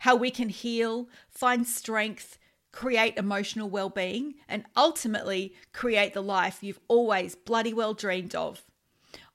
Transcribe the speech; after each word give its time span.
how 0.00 0.16
we 0.16 0.30
can 0.30 0.48
heal, 0.48 1.08
find 1.30 1.66
strength, 1.66 2.38
create 2.72 3.16
emotional 3.16 3.68
well 3.68 3.90
being, 3.90 4.34
and 4.48 4.64
ultimately 4.76 5.54
create 5.72 6.14
the 6.14 6.22
life 6.22 6.62
you've 6.62 6.80
always 6.88 7.34
bloody 7.34 7.72
well 7.72 7.94
dreamed 7.94 8.34
of. 8.34 8.64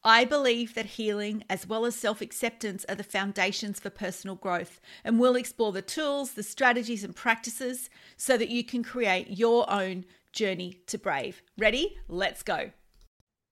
I 0.06 0.26
believe 0.26 0.74
that 0.74 0.86
healing 0.86 1.46
as 1.50 1.66
well 1.66 1.86
as 1.86 1.96
self 1.96 2.22
acceptance 2.22 2.86
are 2.90 2.96
the 2.96 3.04
foundations 3.04 3.80
for 3.80 3.90
personal 3.90 4.36
growth, 4.36 4.82
and 5.04 5.20
we'll 5.20 5.36
explore 5.36 5.72
the 5.72 5.82
tools, 5.82 6.34
the 6.34 6.44
strategies, 6.44 7.04
and 7.04 7.16
practices 7.16 7.90
so 8.18 8.38
that 8.38 8.50
you 8.50 8.64
can 8.64 8.84
create 8.84 9.30
your 9.30 9.70
own 9.72 10.06
journey 10.34 10.82
to 10.88 10.98
brave. 10.98 11.42
Ready? 11.58 11.98
Let's 12.10 12.44
go. 12.44 12.72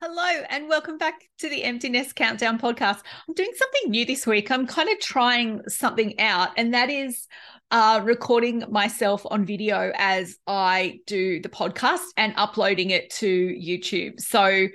Hello, 0.04 0.44
and 0.50 0.68
welcome 0.68 0.98
back 0.98 1.30
to 1.38 1.48
the 1.48 1.64
Empty 1.64 1.88
Nest 1.88 2.16
Countdown 2.16 2.58
podcast. 2.58 3.02
I'm 3.28 3.36
doing 3.36 3.52
something 3.56 3.92
new 3.92 4.04
this 4.04 4.26
week. 4.26 4.50
I'm 4.50 4.66
kind 4.66 4.90
of 4.90 5.00
trying 5.00 5.62
something 5.70 6.20
out, 6.20 6.50
and 6.58 6.74
that 6.74 6.90
is 6.90 7.28
uh, 7.70 8.02
recording 8.04 8.64
myself 8.72 9.24
on 9.30 9.46
video 9.46 9.92
as 9.96 10.40
I 10.48 11.02
do 11.06 11.40
the 11.40 11.50
podcast 11.50 12.02
and 12.18 12.34
uploading 12.36 12.90
it 12.90 13.12
to 13.18 13.28
YouTube. 13.28 14.20
So 14.20 14.42
I 14.42 14.72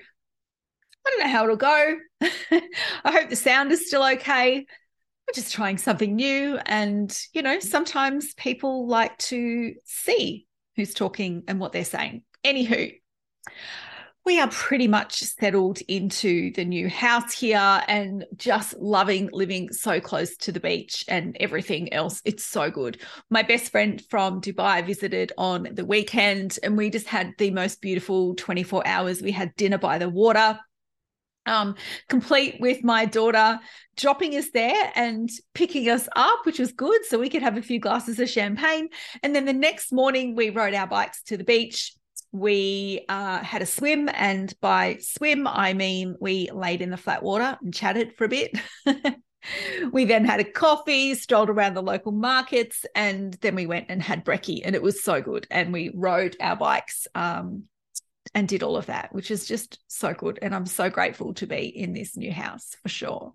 don't 1.08 1.18
know 1.18 1.28
how 1.28 1.42
it'll 1.42 1.56
go. 1.56 1.96
I 2.20 2.62
hope 3.10 3.28
the 3.28 3.34
sound 3.34 3.72
is 3.72 3.88
still 3.88 4.04
okay. 4.04 4.58
I'm 4.58 5.34
just 5.34 5.52
trying 5.52 5.78
something 5.78 6.14
new. 6.14 6.56
And, 6.66 7.12
you 7.32 7.42
know, 7.42 7.58
sometimes 7.58 8.32
people 8.34 8.86
like 8.86 9.18
to 9.18 9.74
see 9.86 10.46
who's 10.76 10.94
talking 10.94 11.42
and 11.48 11.58
what 11.58 11.72
they're 11.72 11.84
saying. 11.84 12.22
Anywho, 12.44 12.92
we 14.26 14.40
are 14.40 14.48
pretty 14.48 14.88
much 14.88 15.20
settled 15.20 15.78
into 15.86 16.52
the 16.54 16.64
new 16.64 16.88
house 16.88 17.32
here 17.32 17.80
and 17.86 18.24
just 18.36 18.76
loving 18.76 19.30
living 19.32 19.72
so 19.72 20.00
close 20.00 20.36
to 20.36 20.50
the 20.50 20.58
beach 20.58 21.04
and 21.06 21.36
everything 21.38 21.92
else. 21.92 22.20
It's 22.24 22.44
so 22.44 22.68
good. 22.68 23.00
My 23.30 23.44
best 23.44 23.70
friend 23.70 24.02
from 24.10 24.40
Dubai 24.40 24.84
visited 24.84 25.32
on 25.38 25.68
the 25.72 25.84
weekend 25.84 26.58
and 26.64 26.76
we 26.76 26.90
just 26.90 27.06
had 27.06 27.34
the 27.38 27.52
most 27.52 27.80
beautiful 27.80 28.34
24 28.34 28.84
hours. 28.84 29.22
We 29.22 29.30
had 29.30 29.54
dinner 29.54 29.78
by 29.78 29.98
the 29.98 30.08
water. 30.08 30.58
Um, 31.46 31.76
complete 32.08 32.56
with 32.58 32.82
my 32.82 33.04
daughter 33.04 33.60
dropping 33.96 34.34
us 34.34 34.50
there 34.50 34.92
and 34.96 35.30
picking 35.54 35.88
us 35.88 36.08
up, 36.16 36.40
which 36.44 36.58
was 36.58 36.72
good. 36.72 37.04
So 37.04 37.20
we 37.20 37.28
could 37.28 37.42
have 37.42 37.56
a 37.56 37.62
few 37.62 37.78
glasses 37.78 38.18
of 38.18 38.28
champagne. 38.28 38.88
And 39.22 39.32
then 39.32 39.44
the 39.44 39.52
next 39.52 39.92
morning, 39.92 40.34
we 40.34 40.50
rode 40.50 40.74
our 40.74 40.88
bikes 40.88 41.22
to 41.24 41.36
the 41.36 41.44
beach 41.44 41.95
we 42.38 43.04
uh, 43.08 43.42
had 43.42 43.62
a 43.62 43.66
swim, 43.66 44.08
and 44.12 44.52
by 44.60 44.98
swim, 45.00 45.46
I 45.46 45.72
mean 45.72 46.16
we 46.20 46.50
laid 46.52 46.82
in 46.82 46.90
the 46.90 46.96
flat 46.96 47.22
water 47.22 47.58
and 47.62 47.74
chatted 47.74 48.14
for 48.16 48.24
a 48.24 48.28
bit. 48.28 48.56
we 49.92 50.04
then 50.04 50.24
had 50.24 50.40
a 50.40 50.44
coffee, 50.44 51.14
strolled 51.14 51.50
around 51.50 51.74
the 51.74 51.82
local 51.82 52.12
markets, 52.12 52.84
and 52.94 53.34
then 53.34 53.54
we 53.54 53.66
went 53.66 53.86
and 53.88 54.02
had 54.02 54.24
brekkie, 54.24 54.62
and 54.64 54.74
it 54.74 54.82
was 54.82 55.02
so 55.02 55.20
good. 55.20 55.46
And 55.50 55.72
we 55.72 55.90
rode 55.94 56.36
our 56.40 56.56
bikes 56.56 57.06
um, 57.14 57.64
and 58.34 58.48
did 58.48 58.62
all 58.62 58.76
of 58.76 58.86
that, 58.86 59.12
which 59.12 59.30
is 59.30 59.46
just 59.46 59.78
so 59.88 60.12
good. 60.12 60.38
And 60.42 60.54
I'm 60.54 60.66
so 60.66 60.90
grateful 60.90 61.34
to 61.34 61.46
be 61.46 61.66
in 61.66 61.92
this 61.92 62.16
new 62.16 62.32
house 62.32 62.76
for 62.82 62.88
sure. 62.88 63.32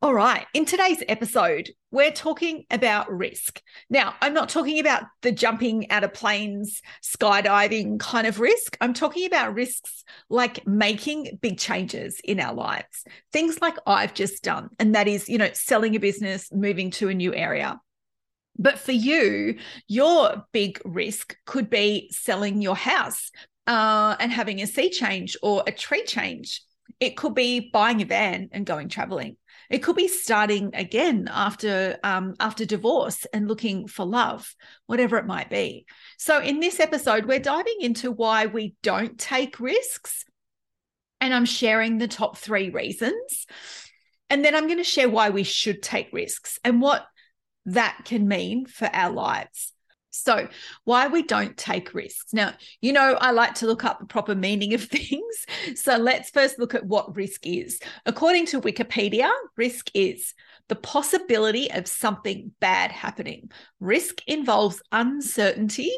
All 0.00 0.14
right. 0.14 0.46
In 0.54 0.64
today's 0.64 1.02
episode, 1.08 1.70
we're 1.90 2.12
talking 2.12 2.62
about 2.70 3.10
risk. 3.10 3.60
Now, 3.90 4.14
I'm 4.22 4.32
not 4.32 4.48
talking 4.48 4.78
about 4.78 5.02
the 5.22 5.32
jumping 5.32 5.90
out 5.90 6.04
of 6.04 6.14
planes, 6.14 6.82
skydiving 7.02 7.98
kind 7.98 8.28
of 8.28 8.38
risk. 8.38 8.76
I'm 8.80 8.94
talking 8.94 9.26
about 9.26 9.54
risks 9.54 10.04
like 10.30 10.64
making 10.64 11.40
big 11.42 11.58
changes 11.58 12.20
in 12.22 12.38
our 12.38 12.54
lives, 12.54 13.02
things 13.32 13.60
like 13.60 13.74
I've 13.88 14.14
just 14.14 14.44
done. 14.44 14.68
And 14.78 14.94
that 14.94 15.08
is, 15.08 15.28
you 15.28 15.36
know, 15.36 15.50
selling 15.52 15.96
a 15.96 15.98
business, 15.98 16.52
moving 16.52 16.92
to 16.92 17.08
a 17.08 17.14
new 17.14 17.34
area. 17.34 17.80
But 18.56 18.78
for 18.78 18.92
you, 18.92 19.58
your 19.88 20.44
big 20.52 20.80
risk 20.84 21.36
could 21.44 21.68
be 21.68 22.08
selling 22.12 22.62
your 22.62 22.76
house 22.76 23.32
uh, 23.66 24.14
and 24.20 24.30
having 24.30 24.62
a 24.62 24.68
sea 24.68 24.90
change 24.90 25.36
or 25.42 25.64
a 25.66 25.72
tree 25.72 26.04
change. 26.04 26.62
It 27.00 27.16
could 27.16 27.34
be 27.34 27.70
buying 27.72 28.02
a 28.02 28.04
van 28.04 28.48
and 28.52 28.66
going 28.66 28.88
traveling. 28.88 29.36
It 29.70 29.78
could 29.78 29.96
be 29.96 30.08
starting 30.08 30.74
again 30.74 31.28
after 31.30 31.98
um, 32.02 32.34
after 32.40 32.64
divorce 32.64 33.26
and 33.32 33.46
looking 33.46 33.86
for 33.86 34.04
love, 34.04 34.54
whatever 34.86 35.18
it 35.18 35.26
might 35.26 35.50
be. 35.50 35.86
So 36.16 36.40
in 36.40 36.60
this 36.60 36.80
episode, 36.80 37.26
we're 37.26 37.38
diving 37.38 37.76
into 37.80 38.10
why 38.10 38.46
we 38.46 38.74
don't 38.82 39.18
take 39.18 39.60
risks, 39.60 40.24
and 41.20 41.34
I'm 41.34 41.44
sharing 41.44 41.98
the 41.98 42.08
top 42.08 42.38
three 42.38 42.70
reasons, 42.70 43.46
and 44.30 44.44
then 44.44 44.54
I'm 44.54 44.66
going 44.66 44.78
to 44.78 44.84
share 44.84 45.08
why 45.08 45.30
we 45.30 45.42
should 45.42 45.82
take 45.82 46.12
risks 46.12 46.58
and 46.64 46.80
what 46.80 47.06
that 47.66 48.00
can 48.06 48.26
mean 48.26 48.66
for 48.66 48.88
our 48.92 49.12
lives. 49.12 49.72
So, 50.18 50.48
why 50.84 51.06
we 51.08 51.22
don't 51.22 51.56
take 51.56 51.94
risks. 51.94 52.32
Now, 52.32 52.54
you 52.80 52.92
know, 52.92 53.16
I 53.20 53.30
like 53.30 53.54
to 53.56 53.66
look 53.66 53.84
up 53.84 53.98
the 53.98 54.06
proper 54.06 54.34
meaning 54.34 54.74
of 54.74 54.82
things. 54.84 55.46
So, 55.74 55.96
let's 55.96 56.30
first 56.30 56.58
look 56.58 56.74
at 56.74 56.86
what 56.86 57.16
risk 57.16 57.46
is. 57.46 57.80
According 58.06 58.46
to 58.46 58.60
Wikipedia, 58.60 59.30
risk 59.56 59.90
is 59.94 60.34
the 60.68 60.76
possibility 60.76 61.70
of 61.70 61.86
something 61.86 62.52
bad 62.60 62.92
happening. 62.92 63.50
Risk 63.80 64.22
involves 64.26 64.82
uncertainty 64.92 65.92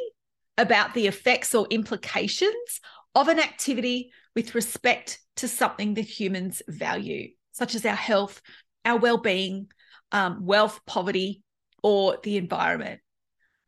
about 0.57 0.95
the 0.95 1.07
effects 1.07 1.55
or 1.55 1.67
implications 1.71 2.81
of 3.15 3.29
an 3.29 3.39
activity 3.39 4.13
with 4.37 4.55
respect 4.55 5.21
to 5.37 5.49
something 5.49 5.95
that 5.95 6.03
humans 6.03 6.63
value, 6.69 7.31
such 7.53 7.75
as 7.75 7.85
our 7.85 7.97
health, 7.97 8.41
our 8.85 8.99
well 8.99 9.19
being, 9.19 9.69
um, 10.13 10.45
wealth, 10.45 10.81
poverty, 10.87 11.43
or 11.83 12.19
the 12.23 12.37
environment. 12.37 13.01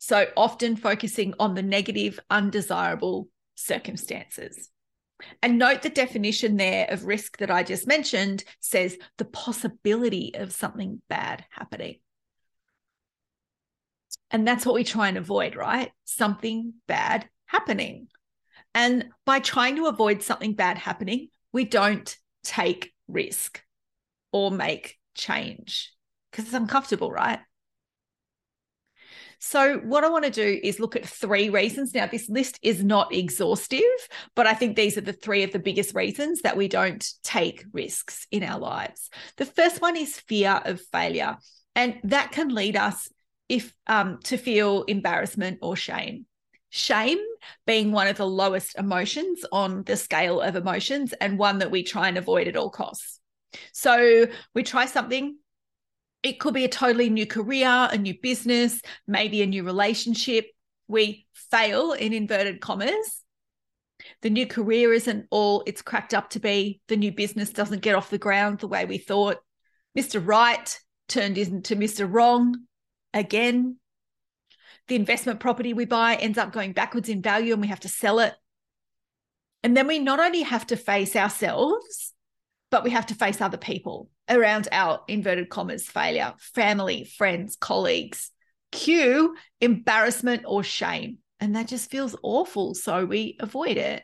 So 0.02 0.26
often 0.36 0.74
focusing 0.74 1.32
on 1.38 1.54
the 1.54 1.62
negative, 1.62 2.18
undesirable 2.28 3.28
circumstances. 3.54 4.68
And 5.40 5.60
note 5.60 5.82
the 5.82 5.90
definition 5.90 6.56
there 6.56 6.88
of 6.90 7.04
risk 7.04 7.38
that 7.38 7.52
I 7.52 7.62
just 7.62 7.86
mentioned 7.86 8.42
says 8.58 8.98
the 9.18 9.24
possibility 9.24 10.32
of 10.34 10.52
something 10.52 11.00
bad 11.08 11.44
happening. 11.50 12.00
And 14.32 14.44
that's 14.44 14.66
what 14.66 14.74
we 14.74 14.82
try 14.82 15.06
and 15.06 15.18
avoid, 15.18 15.54
right? 15.54 15.92
Something 16.04 16.74
bad 16.88 17.28
happening. 17.46 18.08
And 18.74 19.10
by 19.24 19.38
trying 19.38 19.76
to 19.76 19.86
avoid 19.86 20.24
something 20.24 20.54
bad 20.54 20.78
happening, 20.78 21.28
we 21.52 21.64
don't 21.64 22.18
take 22.42 22.92
risk 23.06 23.62
or 24.32 24.50
make 24.50 24.98
change 25.14 25.94
because 26.32 26.46
it's 26.46 26.54
uncomfortable, 26.54 27.12
right? 27.12 27.38
So, 29.44 29.78
what 29.78 30.04
I 30.04 30.08
want 30.08 30.24
to 30.24 30.30
do 30.30 30.60
is 30.62 30.78
look 30.78 30.94
at 30.94 31.04
three 31.04 31.50
reasons. 31.50 31.92
Now, 31.92 32.06
this 32.06 32.28
list 32.28 32.60
is 32.62 32.84
not 32.84 33.12
exhaustive, 33.12 33.82
but 34.36 34.46
I 34.46 34.54
think 34.54 34.76
these 34.76 34.96
are 34.96 35.00
the 35.00 35.12
three 35.12 35.42
of 35.42 35.50
the 35.50 35.58
biggest 35.58 35.96
reasons 35.96 36.42
that 36.42 36.56
we 36.56 36.68
don't 36.68 37.04
take 37.24 37.64
risks 37.72 38.28
in 38.30 38.44
our 38.44 38.60
lives. 38.60 39.10
The 39.38 39.44
first 39.44 39.82
one 39.82 39.96
is 39.96 40.20
fear 40.20 40.62
of 40.64 40.80
failure, 40.92 41.38
and 41.74 41.98
that 42.04 42.30
can 42.30 42.54
lead 42.54 42.76
us 42.76 43.08
if 43.48 43.74
um, 43.88 44.20
to 44.26 44.36
feel 44.36 44.84
embarrassment 44.84 45.58
or 45.60 45.74
shame. 45.74 46.24
Shame 46.70 47.18
being 47.66 47.90
one 47.90 48.06
of 48.06 48.18
the 48.18 48.28
lowest 48.28 48.78
emotions 48.78 49.44
on 49.50 49.82
the 49.82 49.96
scale 49.96 50.40
of 50.40 50.54
emotions 50.54 51.14
and 51.14 51.36
one 51.36 51.58
that 51.58 51.72
we 51.72 51.82
try 51.82 52.06
and 52.06 52.16
avoid 52.16 52.46
at 52.46 52.56
all 52.56 52.70
costs. 52.70 53.18
So 53.72 54.28
we 54.54 54.62
try 54.62 54.86
something, 54.86 55.36
it 56.22 56.38
could 56.38 56.54
be 56.54 56.64
a 56.64 56.68
totally 56.68 57.10
new 57.10 57.26
career, 57.26 57.88
a 57.90 57.98
new 57.98 58.14
business, 58.20 58.80
maybe 59.06 59.42
a 59.42 59.46
new 59.46 59.64
relationship. 59.64 60.46
We 60.88 61.26
fail 61.32 61.92
in 61.92 62.12
inverted 62.12 62.60
commas. 62.60 63.22
The 64.22 64.30
new 64.30 64.46
career 64.46 64.92
isn't 64.92 65.26
all 65.30 65.62
it's 65.66 65.82
cracked 65.82 66.14
up 66.14 66.30
to 66.30 66.40
be. 66.40 66.80
The 66.88 66.96
new 66.96 67.12
business 67.12 67.50
doesn't 67.50 67.82
get 67.82 67.94
off 67.94 68.10
the 68.10 68.18
ground 68.18 68.58
the 68.58 68.68
way 68.68 68.84
we 68.84 68.98
thought. 68.98 69.38
Mr. 69.98 70.24
Right 70.24 70.78
turned 71.08 71.38
into 71.38 71.76
Mr. 71.76 72.10
Wrong 72.10 72.56
again. 73.12 73.76
The 74.88 74.96
investment 74.96 75.40
property 75.40 75.72
we 75.72 75.84
buy 75.84 76.16
ends 76.16 76.38
up 76.38 76.52
going 76.52 76.72
backwards 76.72 77.08
in 77.08 77.22
value 77.22 77.52
and 77.52 77.62
we 77.62 77.68
have 77.68 77.80
to 77.80 77.88
sell 77.88 78.18
it. 78.18 78.34
And 79.62 79.76
then 79.76 79.86
we 79.86 79.98
not 79.98 80.18
only 80.18 80.42
have 80.42 80.66
to 80.68 80.76
face 80.76 81.14
ourselves, 81.14 82.11
but 82.72 82.82
we 82.82 82.90
have 82.90 83.06
to 83.06 83.14
face 83.14 83.40
other 83.40 83.58
people 83.58 84.08
around 84.30 84.66
our 84.72 85.02
inverted 85.06 85.50
commas 85.50 85.86
failure 85.86 86.32
family, 86.38 87.04
friends, 87.04 87.54
colleagues, 87.54 88.30
Cue 88.72 89.36
embarrassment 89.60 90.44
or 90.46 90.64
shame. 90.64 91.18
And 91.38 91.54
that 91.54 91.68
just 91.68 91.90
feels 91.90 92.16
awful. 92.22 92.74
So 92.74 93.04
we 93.04 93.36
avoid 93.38 93.76
it. 93.76 94.02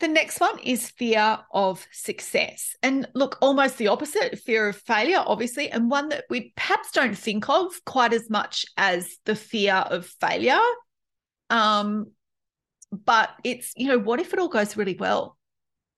The 0.00 0.08
next 0.08 0.40
one 0.40 0.58
is 0.58 0.90
fear 0.90 1.38
of 1.52 1.86
success. 1.92 2.74
And 2.82 3.06
look, 3.14 3.38
almost 3.40 3.78
the 3.78 3.86
opposite 3.86 4.40
fear 4.40 4.68
of 4.68 4.76
failure, 4.76 5.22
obviously, 5.24 5.70
and 5.70 5.88
one 5.88 6.08
that 6.08 6.24
we 6.28 6.52
perhaps 6.56 6.90
don't 6.90 7.16
think 7.16 7.48
of 7.48 7.72
quite 7.84 8.12
as 8.12 8.28
much 8.28 8.66
as 8.76 9.16
the 9.24 9.36
fear 9.36 9.74
of 9.74 10.06
failure. 10.20 10.58
Um, 11.48 12.10
but 12.90 13.30
it's, 13.44 13.72
you 13.76 13.86
know, 13.86 13.98
what 14.00 14.18
if 14.18 14.32
it 14.32 14.40
all 14.40 14.48
goes 14.48 14.76
really 14.76 14.96
well? 14.98 15.38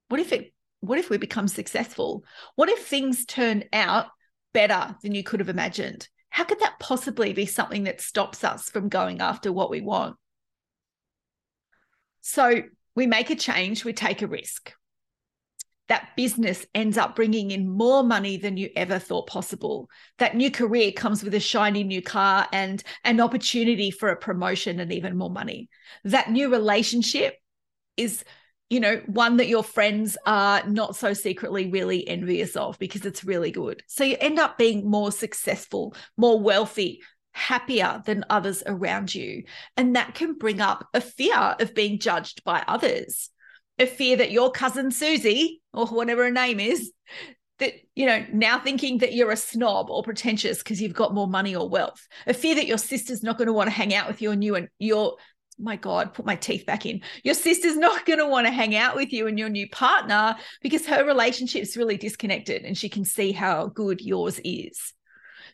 What 0.09 0.21
if 0.21 0.33
it, 0.33 0.53
what 0.81 0.99
if 0.99 1.11
we 1.11 1.17
become 1.17 1.49
successful? 1.49 2.25
What 2.55 2.69
if 2.69 2.87
things 2.87 3.25
turn 3.25 3.65
out 3.73 4.07
better 4.53 4.97
than 5.03 5.15
you 5.15 5.23
could 5.23 5.41
have 5.41 5.49
imagined? 5.49 6.09
How 6.31 6.45
could 6.45 6.61
that 6.61 6.79
possibly 6.79 7.33
be 7.33 7.47
something 7.47 7.85
that 7.85 8.01
stops 8.01 8.45
us 8.45 8.69
from 8.69 8.89
going 8.89 9.21
after 9.21 9.53
what 9.53 9.71
we 9.71 9.81
want? 9.81 10.17
So 12.21 12.63
we 12.95 13.07
make 13.07 13.31
a 13.31 13.37
change, 13.37 13.85
we 13.85 13.93
take 13.93 14.23
a 14.23 14.27
risk. 14.27 14.73
That 15.89 16.09
business 16.17 16.67
ends 16.75 16.99
up 16.99 17.15
bringing 17.15 17.53
in 17.53 17.71
more 17.71 18.03
money 18.03 18.37
than 18.39 18.57
you 18.57 18.71
ever 18.75 18.99
thought 18.99 19.29
possible. 19.29 19.89
That 20.19 20.35
new 20.35 20.51
career 20.51 20.91
comes 20.91 21.23
with 21.23 21.33
a 21.35 21.41
shiny 21.41 21.85
new 21.85 22.03
car 22.03 22.49
and 22.53 22.83
an 23.05 23.21
opportunity 23.21 23.93
for 23.93 24.09
a 24.09 24.17
promotion 24.17 24.81
and 24.81 24.93
even 24.93 25.17
more 25.17 25.31
money. 25.31 25.69
That 26.03 26.31
new 26.31 26.51
relationship 26.51 27.37
is 27.97 28.25
you 28.69 28.81
know, 28.81 29.01
one 29.07 29.37
that 29.37 29.49
your 29.49 29.63
friends 29.63 30.19
are 30.27 30.67
not 30.67 30.97
so 30.97 31.13
secretly 31.13 31.71
really 31.71 32.07
envious 32.07 32.57
of 32.57 32.79
because 32.79 33.07
it's 33.07 33.25
really 33.25 33.51
good. 33.51 33.83
So 33.87 34.03
you 34.03 34.17
end 34.21 34.39
up 34.39 34.59
being 34.59 34.91
more 34.91 35.13
successful, 35.13 35.95
more 36.17 36.41
wealthy, 36.41 37.01
happier 37.33 38.03
than 38.07 38.25
others 38.31 38.63
around 38.67 39.15
you. 39.15 39.45
And 39.77 39.95
that 39.95 40.15
can 40.15 40.35
bring 40.35 40.61
up 40.61 40.89
a 40.95 41.01
fear 41.01 41.55
of 41.61 41.75
being 41.75 41.99
judged 41.99 42.43
by 42.45 42.65
others, 42.67 43.31
a 43.79 43.87
fear 43.87 44.17
that 44.17 44.33
your 44.33 44.51
cousin 44.51 44.91
Susie, 44.91 45.61
or 45.73 45.87
whatever 45.87 46.25
her 46.25 46.31
name 46.31 46.59
is, 46.59 46.91
that, 47.59 47.75
you 47.95 48.07
know, 48.07 48.25
now 48.33 48.59
thinking 48.59 48.99
that 48.99 49.13
you're 49.13 49.31
a 49.31 49.37
snob 49.37 49.91
or 49.91 50.03
pretentious 50.03 50.59
because 50.59 50.81
you've 50.81 50.95
got 50.95 51.15
more 51.15 51.29
money 51.29 51.55
or 51.55 51.69
wealth, 51.69 52.07
a 52.27 52.35
fear 52.35 52.55
that 52.55 52.67
your 52.67 52.79
sister's 52.79 53.23
not 53.23 53.39
going 53.39 53.47
to 53.47 53.53
want 53.53 53.69
to 53.69 53.75
hang 53.75 53.95
out 53.95 54.09
with 54.09 54.21
you 54.21 54.31
and 54.31 54.43
you 54.43 54.57
and 54.57 54.69
your 54.79 55.17
my 55.59 55.77
God, 55.77 56.15
put 56.15 56.27
my 56.27 56.37
teeth 56.37 56.67
back 56.67 56.87
in. 56.87 57.01
Your 57.23 57.35
sister's 57.35 57.77
not 57.77 58.05
going 58.05 58.19
to 58.19 58.27
want 58.27 58.47
to 58.47 58.53
hang 58.53 58.77
out 58.77 58.97
with 58.97 59.13
you 59.13 59.27
and 59.27 59.39
your 59.39 59.49
new 59.49 59.69
partner 59.69 60.37
because 60.61 60.87
her 60.87 61.05
relationship's 61.05 61.77
really 61.77 61.97
disconnected 61.97 62.63
and 62.63 62.77
she 62.77 62.89
can 62.89 63.05
see 63.05 63.33
how 63.33 63.67
good 63.67 64.01
yours 64.01 64.41
is. 64.45 64.93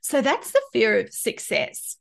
So 0.01 0.21
that's 0.21 0.51
the 0.51 0.63
fear 0.73 0.99
of 0.99 1.13
success. 1.13 1.97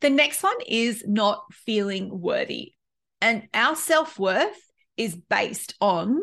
The 0.00 0.10
next 0.10 0.42
one 0.42 0.56
is 0.66 1.04
not 1.06 1.44
feeling 1.52 2.20
worthy. 2.20 2.72
And 3.20 3.48
our 3.54 3.76
self 3.76 4.18
worth 4.18 4.60
is 4.96 5.14
based 5.14 5.74
on 5.80 6.20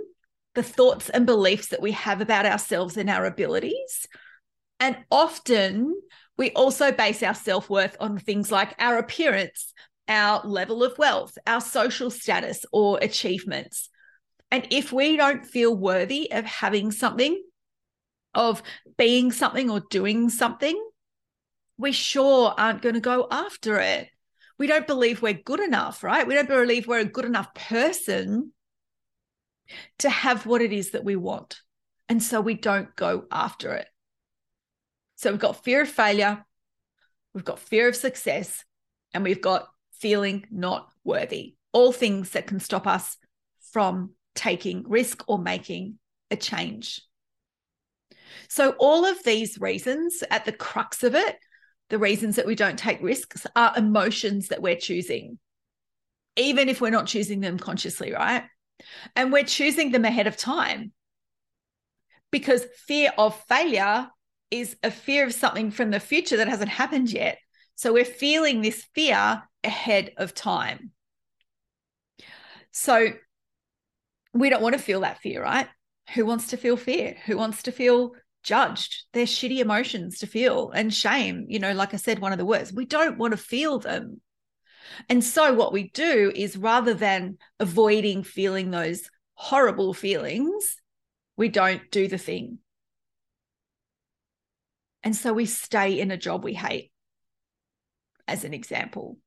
the 0.56 0.64
thoughts 0.64 1.10
and 1.10 1.26
beliefs 1.26 1.68
that 1.68 1.82
we 1.82 1.94
have 1.94 2.20
about 2.20 2.46
ourselves 2.46 2.98
and 2.98 3.10
our 3.10 3.26
abilities. 3.26 4.08
And 4.80 4.98
often 5.10 5.96
we 6.38 6.52
also 6.52 6.92
base 6.92 7.22
our 7.24 7.34
self 7.34 7.70
worth 7.70 7.96
on 8.00 8.18
things 8.18 8.52
like 8.52 8.76
our 8.80 8.98
appearance, 8.98 9.74
our 10.10 10.46
level 10.46 10.84
of 10.84 10.98
wealth, 10.98 11.38
our 11.48 11.62
social 11.62 12.10
status, 12.10 12.66
or 12.74 13.00
achievements. 13.02 13.90
And 14.52 14.68
if 14.72 14.92
we 14.92 15.16
don't 15.16 15.46
feel 15.46 15.76
worthy 15.76 16.32
of 16.32 16.44
having 16.44 16.92
something, 16.92 17.42
of 18.34 18.64
being 18.98 19.32
something 19.32 19.70
or 19.70 19.82
doing 19.90 20.30
something, 20.30 20.78
we 21.78 21.92
sure 21.92 22.54
aren't 22.58 22.82
going 22.82 22.96
to 22.96 23.02
go 23.02 23.28
after 23.30 23.80
it. 23.80 24.10
We 24.58 24.68
don't 24.68 24.88
believe 24.88 25.22
we're 25.22 25.34
good 25.34 25.62
enough, 25.62 26.04
right? 26.04 26.28
We 26.28 26.34
don't 26.34 26.50
believe 26.50 26.88
we're 26.88 27.00
a 27.00 27.06
good 27.06 27.26
enough 27.26 27.54
person 27.54 28.52
to 30.00 30.10
have 30.10 30.46
what 30.46 30.62
it 30.62 30.74
is 30.74 30.92
that 30.92 31.06
we 31.06 31.16
want. 31.16 31.62
And 32.10 32.22
so 32.22 32.42
we 32.42 32.56
don't 32.56 32.94
go 32.96 33.26
after 33.32 33.74
it. 33.76 33.88
So 35.16 35.32
we've 35.32 35.40
got 35.40 35.64
fear 35.64 35.82
of 35.82 35.90
failure, 35.90 36.46
we've 37.34 37.46
got 37.46 37.60
fear 37.60 37.88
of 37.88 37.96
success, 37.96 38.64
and 39.14 39.24
we've 39.24 39.42
got 39.42 39.68
feeling 40.00 40.46
not 40.52 40.90
worthy. 41.04 41.56
All 41.72 41.92
things 41.92 42.32
that 42.32 42.48
can 42.48 42.60
stop 42.60 42.88
us 42.88 43.18
from 43.72 44.12
taking 44.36 44.84
risk 44.88 45.24
or 45.28 45.38
making 45.38 46.00
a 46.32 46.36
change. 46.36 47.02
So, 48.48 48.72
all 48.80 49.06
of 49.06 49.24
these 49.24 49.60
reasons, 49.60 50.24
at 50.30 50.46
the 50.46 50.52
crux 50.52 51.04
of 51.04 51.16
it, 51.16 51.38
the 51.90 52.00
reasons 52.00 52.36
that 52.36 52.46
we 52.46 52.56
don't 52.56 52.78
take 52.78 53.02
risks 53.02 53.46
are 53.56 53.74
emotions 53.76 54.50
that 54.50 54.62
we're 54.62 54.76
choosing, 54.76 55.40
even 56.36 56.70
if 56.70 56.82
we're 56.82 56.90
not 56.90 57.08
choosing 57.08 57.42
them 57.42 57.58
consciously, 57.58 58.14
right? 58.14 58.44
And 59.16 59.32
we're 59.32 59.44
choosing 59.44 59.92
them 59.92 60.06
ahead 60.06 60.28
of 60.28 60.38
time 60.38 60.94
because 62.32 62.66
fear 62.88 63.12
of 63.18 63.40
failure 63.48 64.08
is 64.52 64.76
a 64.84 64.92
fear 64.92 65.26
of 65.26 65.34
something 65.34 65.72
from 65.72 65.92
the 65.92 66.00
future 66.00 66.38
that 66.38 66.48
hasn't 66.48 66.70
happened 66.70 67.12
yet. 67.12 67.40
So, 67.76 67.94
we're 67.94 68.06
feeling 68.06 68.62
this 68.62 68.86
fear 68.94 69.44
ahead 69.64 70.12
of 70.18 70.34
time. 70.34 70.92
So, 72.72 73.10
we 74.34 74.50
don't 74.50 74.62
want 74.62 74.74
to 74.74 74.82
feel 74.82 75.02
that 75.02 75.20
fear, 75.20 75.42
right? 75.42 75.68
Who 76.14 76.26
wants 76.26 76.48
to 76.48 76.58
feel 76.58 76.78
fear? 76.78 77.18
Who 77.26 77.38
wants 77.38 77.64
to 77.64 77.72
feel 77.72 78.14
judged. 78.44 79.06
They're 79.14 79.26
shitty 79.26 79.60
emotions 79.60 80.20
to 80.20 80.28
feel 80.28 80.72
and 80.72 80.94
shame, 80.94 81.46
you 81.48 81.60
know, 81.60 81.74
like 81.74 81.94
I 81.94 81.98
said, 81.98 82.20
one 82.20 82.32
of 82.32 82.38
the 82.38 82.46
words. 82.46 82.74
We 82.74 82.86
don't 82.86 83.18
want 83.18 83.32
to 83.32 83.38
feel 83.38 83.80
them. 83.80 84.22
And 85.08 85.24
so, 85.24 85.54
what 85.54 85.74
we 85.74 85.90
do 85.90 86.32
is 86.34 86.58
rather 86.58 86.94
than 86.94 87.38
avoiding 87.60 88.24
feeling 88.24 88.72
those 88.72 89.10
horrible 89.34 89.94
feelings, 89.94 90.78
we 91.38 91.50
don't 91.50 91.90
do 91.92 92.08
the 92.08 92.18
thing. 92.18 92.60
And 95.04 95.16
so, 95.16 95.32
we 95.32 95.46
stay 95.46 96.00
in 96.00 96.12
a 96.12 96.18
job 96.18 96.44
we 96.44 96.54
hate, 96.54 96.92
as 98.28 98.44
an 98.46 98.54
example. 98.54 99.18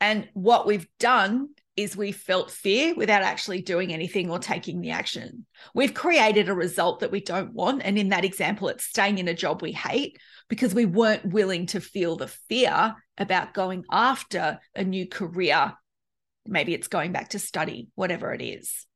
And 0.00 0.28
what 0.32 0.66
we've 0.66 0.88
done 0.98 1.50
is 1.76 1.96
we 1.96 2.12
felt 2.12 2.50
fear 2.50 2.94
without 2.94 3.22
actually 3.22 3.62
doing 3.62 3.92
anything 3.92 4.30
or 4.30 4.38
taking 4.38 4.80
the 4.80 4.90
action. 4.90 5.46
We've 5.74 5.94
created 5.94 6.48
a 6.48 6.54
result 6.54 7.00
that 7.00 7.10
we 7.10 7.20
don't 7.20 7.54
want. 7.54 7.82
And 7.84 7.98
in 7.98 8.10
that 8.10 8.24
example, 8.24 8.68
it's 8.68 8.84
staying 8.84 9.18
in 9.18 9.28
a 9.28 9.34
job 9.34 9.62
we 9.62 9.72
hate 9.72 10.18
because 10.48 10.74
we 10.74 10.84
weren't 10.84 11.32
willing 11.32 11.66
to 11.66 11.80
feel 11.80 12.16
the 12.16 12.28
fear 12.28 12.94
about 13.16 13.54
going 13.54 13.84
after 13.90 14.58
a 14.74 14.84
new 14.84 15.06
career. 15.06 15.74
Maybe 16.46 16.74
it's 16.74 16.88
going 16.88 17.12
back 17.12 17.30
to 17.30 17.38
study, 17.38 17.88
whatever 17.94 18.32
it 18.32 18.42
is. 18.42 18.86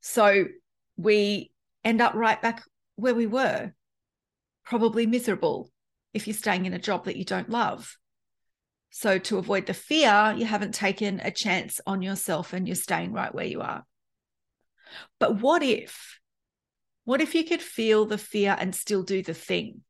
So 0.00 0.46
we 0.96 1.52
end 1.84 2.00
up 2.00 2.14
right 2.14 2.40
back 2.40 2.62
where 2.96 3.14
we 3.14 3.26
were, 3.26 3.72
probably 4.64 5.06
miserable 5.06 5.70
if 6.14 6.26
you're 6.26 6.34
staying 6.34 6.66
in 6.66 6.74
a 6.74 6.78
job 6.78 7.04
that 7.04 7.16
you 7.16 7.24
don't 7.24 7.50
love. 7.50 7.96
So, 8.90 9.18
to 9.18 9.38
avoid 9.38 9.66
the 9.66 9.74
fear, 9.74 10.34
you 10.36 10.44
haven't 10.44 10.74
taken 10.74 11.20
a 11.20 11.30
chance 11.30 11.80
on 11.86 12.02
yourself 12.02 12.52
and 12.52 12.66
you're 12.66 12.74
staying 12.74 13.12
right 13.12 13.34
where 13.34 13.46
you 13.46 13.60
are. 13.60 13.84
But 15.18 15.40
what 15.40 15.62
if? 15.62 16.18
What 17.04 17.20
if 17.20 17.34
you 17.34 17.44
could 17.44 17.62
feel 17.62 18.04
the 18.04 18.18
fear 18.18 18.56
and 18.58 18.74
still 18.74 19.02
do 19.02 19.22
the 19.22 19.34
thing? 19.34 19.82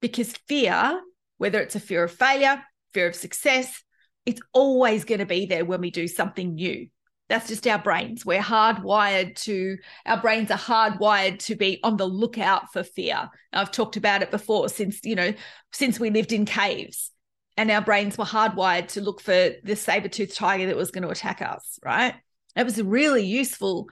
Because 0.00 0.32
fear, 0.48 1.00
whether 1.36 1.60
it's 1.60 1.76
a 1.76 1.80
fear 1.80 2.04
of 2.04 2.12
failure, 2.12 2.62
fear 2.92 3.08
of 3.08 3.14
success, 3.14 3.82
it's 4.24 4.40
always 4.52 5.04
going 5.04 5.20
to 5.20 5.26
be 5.26 5.46
there 5.46 5.64
when 5.64 5.80
we 5.80 5.90
do 5.90 6.08
something 6.08 6.54
new. 6.54 6.88
That's 7.28 7.48
just 7.48 7.66
our 7.66 7.78
brains. 7.78 8.24
We're 8.24 8.40
hardwired 8.40 9.36
to, 9.42 9.76
our 10.06 10.20
brains 10.20 10.50
are 10.50 10.58
hardwired 10.58 11.40
to 11.46 11.56
be 11.56 11.78
on 11.82 11.98
the 11.98 12.06
lookout 12.06 12.72
for 12.72 12.82
fear. 12.82 13.28
I've 13.52 13.70
talked 13.70 13.96
about 13.96 14.22
it 14.22 14.30
before 14.30 14.68
since, 14.70 15.00
you 15.04 15.14
know, 15.14 15.34
since 15.72 16.00
we 16.00 16.10
lived 16.10 16.32
in 16.32 16.46
caves 16.46 17.10
and 17.58 17.70
our 17.70 17.82
brains 17.82 18.16
were 18.16 18.24
hardwired 18.24 18.88
to 18.88 19.02
look 19.02 19.20
for 19.20 19.50
the 19.62 19.76
saber-toothed 19.76 20.34
tiger 20.34 20.66
that 20.66 20.76
was 20.76 20.90
going 20.90 21.02
to 21.02 21.10
attack 21.10 21.42
us, 21.42 21.78
right? 21.84 22.14
It 22.56 22.64
was 22.64 22.82
really 22.82 23.26
useful 23.26 23.88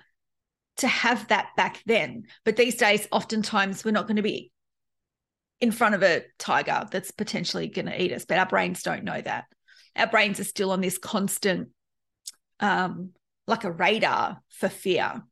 to 0.79 0.89
have 0.89 1.29
that 1.29 1.49
back 1.57 1.83
then. 1.85 2.25
But 2.45 2.57
these 2.57 2.77
days, 2.77 3.07
oftentimes 3.13 3.85
we're 3.85 3.91
not 3.91 4.07
going 4.07 4.17
to 4.17 4.23
be 4.23 4.51
in 5.61 5.73
front 5.73 5.95
of 5.95 6.03
a 6.03 6.23
tiger 6.39 6.87
that's 6.91 7.11
potentially 7.11 7.69
going 7.69 7.87
to 7.87 8.03
eat 8.03 8.13
us, 8.13 8.25
but 8.25 8.39
our 8.39 8.47
brains 8.47 8.83
don't 8.83 9.05
know 9.05 9.21
that. 9.21 9.45
Our 9.95 10.07
brains 10.07 10.41
are 10.41 10.45
still 10.45 10.71
on 10.71 10.81
this 10.81 10.99
constant 10.99 11.69
um, 12.61 13.11
like 13.47 13.65
a 13.65 13.73
radar 13.73 14.43
for 14.49 14.69
fear. 14.69 15.23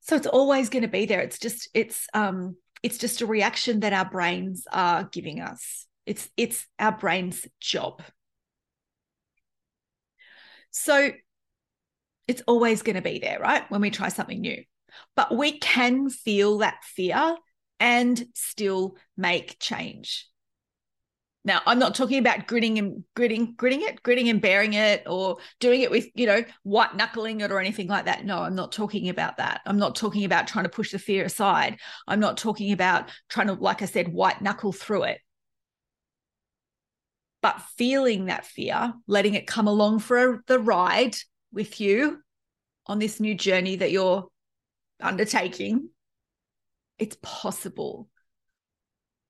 So 0.00 0.16
it's 0.16 0.26
always 0.26 0.68
going 0.70 0.82
to 0.82 0.88
be 0.88 1.06
there. 1.06 1.20
It's 1.20 1.38
just 1.38 1.68
it's 1.74 2.06
um 2.14 2.56
it's 2.82 2.98
just 2.98 3.20
a 3.20 3.26
reaction 3.26 3.80
that 3.80 3.92
our 3.92 4.08
brains 4.08 4.66
are 4.72 5.04
giving 5.04 5.40
us. 5.40 5.86
It's 6.06 6.28
it's 6.36 6.66
our 6.78 6.92
brain's 6.92 7.46
job. 7.60 8.02
So 10.70 11.12
it's 12.26 12.42
always 12.46 12.82
going 12.82 12.96
to 12.96 13.02
be 13.02 13.18
there, 13.18 13.40
right? 13.40 13.68
When 13.70 13.80
we 13.80 13.90
try 13.90 14.08
something 14.08 14.40
new. 14.40 14.62
But 15.16 15.36
we 15.36 15.58
can 15.58 16.10
feel 16.10 16.58
that 16.58 16.84
fear 16.84 17.36
and 17.80 18.24
still 18.34 18.96
make 19.16 19.58
change. 19.58 20.29
Now, 21.42 21.62
I'm 21.66 21.78
not 21.78 21.94
talking 21.94 22.18
about 22.18 22.46
gritting 22.46 22.78
and 22.78 23.02
gritting, 23.16 23.54
gritting 23.56 23.80
it, 23.80 24.02
gritting 24.02 24.28
and 24.28 24.42
bearing 24.42 24.74
it, 24.74 25.04
or 25.06 25.38
doing 25.58 25.80
it 25.80 25.90
with, 25.90 26.06
you 26.14 26.26
know, 26.26 26.44
white 26.64 26.94
knuckling 26.96 27.40
it 27.40 27.50
or 27.50 27.58
anything 27.58 27.88
like 27.88 28.04
that. 28.04 28.26
No, 28.26 28.40
I'm 28.42 28.54
not 28.54 28.72
talking 28.72 29.08
about 29.08 29.38
that. 29.38 29.62
I'm 29.64 29.78
not 29.78 29.96
talking 29.96 30.26
about 30.26 30.46
trying 30.46 30.64
to 30.64 30.68
push 30.68 30.92
the 30.92 30.98
fear 30.98 31.24
aside. 31.24 31.78
I'm 32.06 32.20
not 32.20 32.36
talking 32.36 32.72
about 32.72 33.10
trying 33.30 33.46
to, 33.46 33.54
like 33.54 33.80
I 33.80 33.86
said, 33.86 34.12
white 34.12 34.42
knuckle 34.42 34.72
through 34.72 35.04
it. 35.04 35.20
But 37.40 37.62
feeling 37.78 38.26
that 38.26 38.44
fear, 38.44 38.92
letting 39.06 39.32
it 39.32 39.46
come 39.46 39.66
along 39.66 40.00
for 40.00 40.42
the 40.46 40.58
ride 40.58 41.16
with 41.52 41.80
you 41.80 42.18
on 42.86 42.98
this 42.98 43.18
new 43.18 43.34
journey 43.34 43.76
that 43.76 43.90
you're 43.90 44.28
undertaking, 45.00 45.88
it's 46.98 47.16
possible 47.22 48.10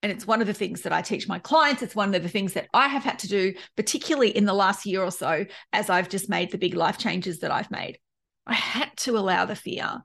and 0.02 0.10
it's 0.10 0.26
one 0.26 0.40
of 0.40 0.46
the 0.46 0.54
things 0.54 0.82
that 0.82 0.92
I 0.92 1.02
teach 1.02 1.28
my 1.28 1.38
clients. 1.38 1.82
It's 1.82 1.94
one 1.94 2.14
of 2.14 2.22
the 2.22 2.28
things 2.28 2.54
that 2.54 2.68
I 2.72 2.88
have 2.88 3.04
had 3.04 3.18
to 3.20 3.28
do, 3.28 3.54
particularly 3.76 4.34
in 4.34 4.46
the 4.46 4.54
last 4.54 4.86
year 4.86 5.02
or 5.02 5.10
so, 5.10 5.44
as 5.72 5.90
I've 5.90 6.08
just 6.08 6.30
made 6.30 6.50
the 6.50 6.58
big 6.58 6.74
life 6.74 6.96
changes 6.96 7.40
that 7.40 7.50
I've 7.50 7.70
made. 7.70 7.98
I 8.46 8.54
had 8.54 8.96
to 8.98 9.18
allow 9.18 9.44
the 9.44 9.54
fear 9.54 9.98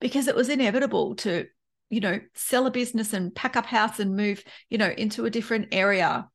because 0.00 0.28
it 0.28 0.36
was 0.36 0.48
inevitable 0.48 1.16
to, 1.16 1.46
you 1.90 2.00
know, 2.00 2.20
sell 2.34 2.66
a 2.66 2.70
business 2.70 3.12
and 3.12 3.34
pack 3.34 3.56
up 3.56 3.66
house 3.66 3.98
and 3.98 4.16
move, 4.16 4.44
you 4.70 4.78
know, 4.78 4.90
into 4.90 5.24
a 5.24 5.30
different 5.30 5.68
area. 5.72 6.28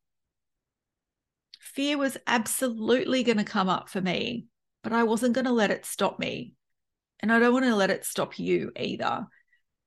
Fear 1.60 1.98
was 1.98 2.18
absolutely 2.26 3.22
going 3.22 3.38
to 3.38 3.44
come 3.44 3.68
up 3.68 3.88
for 3.88 4.00
me, 4.00 4.46
but 4.82 4.92
I 4.92 5.04
wasn't 5.04 5.34
going 5.34 5.46
to 5.46 5.52
let 5.52 5.70
it 5.70 5.86
stop 5.86 6.18
me. 6.18 6.54
And 7.20 7.32
I 7.32 7.38
don't 7.38 7.52
want 7.52 7.64
to 7.64 7.74
let 7.74 7.90
it 7.90 8.04
stop 8.04 8.38
you 8.38 8.70
either. 8.76 9.26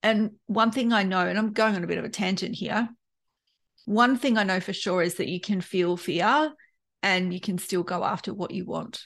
And 0.03 0.31
one 0.48 0.72
thing 0.72 0.93
I 0.93 1.03
know, 1.03 1.27
and 1.27 1.38
I'm 1.38 1.53
going 1.53 1.75
on 1.75 1.84
a 1.84 1.88
bit 1.88 1.98
of 1.98 2.05
a 2.05 2.10
tangent 2.10 2.55
here, 2.55 2.89
one 3.86 4.17
thing 4.17 4.38
I 4.38 4.43
know 4.43 4.60
for 4.60 4.74
sure 4.74 5.01
is 5.01 5.15
that 5.15 5.27
you 5.27 5.39
can 5.39 5.62
feel 5.62 5.98
fear 5.98 6.51
and 7.03 7.34
you 7.34 7.39
can 7.39 7.58
still 7.58 7.84
go 7.84 8.03
after 8.03 8.34
what 8.34 8.51
you 8.51 8.65
want. 8.65 9.03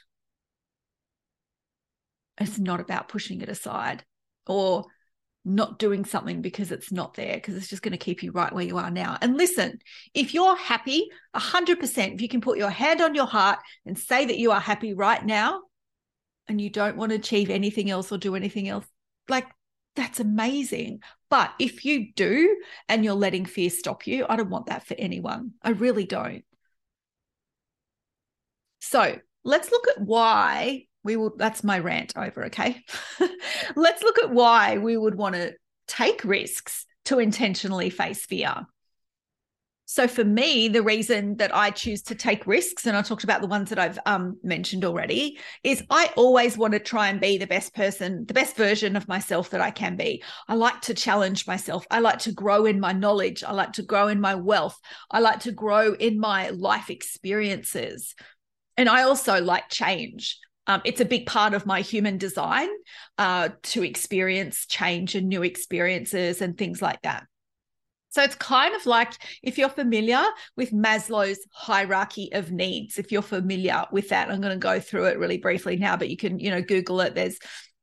It's 2.38 2.60
not 2.60 2.80
about 2.80 3.08
pushing 3.08 3.42
it 3.42 3.50
aside 3.50 4.04
or 4.48 4.86
not 5.46 5.80
doing 5.80 6.04
something 6.04 6.42
because 6.42 6.72
it's 6.72 6.92
not 6.92 7.14
there, 7.14 7.36
because 7.36 7.56
it's 7.56 7.68
just 7.68 7.84
going 7.84 7.92
to 7.92 7.98
keep 7.98 8.24
you 8.24 8.32
right 8.32 8.52
where 8.52 8.66
you 8.66 8.78
are 8.78 8.90
now. 8.90 9.18
And 9.22 9.38
listen, 9.38 9.80
if 10.14 10.34
you're 10.34 10.58
happy 10.58 11.08
100%, 11.36 12.16
if 12.16 12.22
you 12.22 12.28
can 12.28 12.42
put 12.42 12.58
your 12.58 12.70
hand 12.70 13.00
on 13.00 13.16
your 13.16 13.28
heart 13.28 13.60
and 13.86 13.98
say 13.98 14.26
that 14.26 14.40
you 14.40 14.52
are 14.52 14.60
happy 14.60 14.94
right 14.94 15.24
now 15.24 15.62
and 16.48 16.60
you 16.60 16.70
don't 16.70 16.98
want 16.98 17.12
to 17.12 17.18
achieve 17.18 17.50
anything 17.50 17.90
else 17.90 18.12
or 18.12 18.18
do 18.18 18.36
anything 18.36 18.68
else, 18.68 18.86
like 19.30 19.46
that's 19.96 20.20
amazing. 20.20 21.02
But 21.30 21.54
if 21.60 21.86
you 21.86 22.14
do 22.14 22.58
and 22.88 23.04
you're 23.04 23.14
letting 23.14 23.46
fear 23.46 23.70
stop 23.70 24.08
you, 24.08 24.26
I 24.28 24.36
don't 24.36 24.50
want 24.50 24.68
that 24.68 24.86
for 24.86 24.96
anyone. 24.98 25.54
I 25.62 25.72
really 25.72 26.06
don't. 26.06 26.44
So 28.82 29.18
let's 29.44 29.72
look 29.72 29.88
at 29.88 30.02
why 30.02 30.86
we 31.04 31.16
would, 31.16 31.38
that's 31.38 31.64
my 31.64 31.80
rant 31.80 32.14
over, 32.16 32.46
okay? 32.46 32.84
let's 33.76 34.04
look 34.04 34.20
at 34.20 34.32
why 34.32 34.78
we 34.78 34.98
would 34.98 35.16
want 35.16 35.36
to 35.36 35.54
take 35.88 36.24
risks 36.24 36.86
to 37.06 37.20
intentionally 37.20 37.90
face 37.90 38.26
fear. 38.26 38.66
So 39.88 40.08
for 40.08 40.24
me, 40.24 40.68
the 40.68 40.82
reason 40.82 41.38
that 41.38 41.56
I 41.56 41.70
choose 41.70 42.02
to 42.04 42.16
take 42.16 42.48
risks, 42.48 42.88
and 42.88 42.98
I 42.98 43.04
talked 43.04 43.24
about 43.24 43.42
the 43.42 43.48
ones 43.48 43.70
that 43.70 43.78
I've 43.78 44.00
um, 44.08 44.38
mentioned 44.42 44.84
already, 44.84 45.40
is 45.64 45.84
I 45.92 46.12
always 46.18 46.58
want 46.58 46.74
to 46.74 46.80
try 46.80 47.10
and 47.10 47.22
be 47.22 47.38
the 47.38 47.46
best 47.46 47.76
person, 47.76 48.26
the 48.26 48.34
best 48.34 48.56
version 48.56 48.96
of 48.96 49.08
myself 49.08 49.52
that 49.52 49.62
I 49.62 49.70
can 49.70 49.96
be. 49.96 50.24
I 50.48 50.56
like 50.56 50.82
to 50.82 50.96
challenge 50.96 51.46
myself. 51.46 51.86
I 51.92 52.00
like 52.00 52.18
to 52.20 52.32
grow 52.32 52.66
in 52.66 52.80
my 52.80 52.94
knowledge. 52.94 53.44
I 53.44 53.52
like 53.52 53.74
to 53.74 53.84
grow 53.84 54.08
in 54.08 54.20
my 54.20 54.34
wealth. 54.34 54.80
I 55.12 55.20
like 55.20 55.42
to 55.42 55.52
grow 55.52 55.94
in 55.94 56.20
my 56.20 56.50
life 56.50 56.90
experiences. 56.90 58.16
And 58.78 58.90
I 58.90 59.04
also 59.04 59.40
like 59.40 59.70
change. 59.70 60.40
Um, 60.66 60.82
it's 60.84 61.00
a 61.00 61.06
big 61.06 61.28
part 61.28 61.54
of 61.54 61.68
my 61.68 61.82
human 61.82 62.18
design 62.18 62.70
uh, 63.20 63.50
to 63.62 63.84
experience 63.84 64.66
change 64.66 65.14
and 65.14 65.30
new 65.30 65.44
experiences 65.44 66.42
and 66.42 66.58
things 66.58 66.82
like 66.82 67.04
that. 67.04 67.28
So 68.16 68.24
it's 68.24 68.36
kind 68.36 68.74
of 68.74 68.86
like 68.86 69.12
if 69.44 69.58
you're 69.58 69.68
familiar 69.68 70.24
with 70.56 70.72
Maslow's 70.72 71.46
hierarchy 71.52 72.30
of 72.32 72.50
needs, 72.50 72.98
if 72.98 73.12
you're 73.12 73.22
familiar 73.22 73.84
with 73.92 74.08
that, 74.08 74.32
I'm 74.32 74.40
going 74.40 74.54
to 74.54 74.58
go 74.58 74.80
through 74.80 75.08
it 75.08 75.20
really 75.20 75.38
briefly 75.38 75.76
now, 75.76 75.98
but 75.98 76.10
you 76.10 76.16
can, 76.16 76.40
you 76.40 76.50
know, 76.50 76.62
Google 76.62 77.02
it. 77.02 77.14
There's 77.14 77.38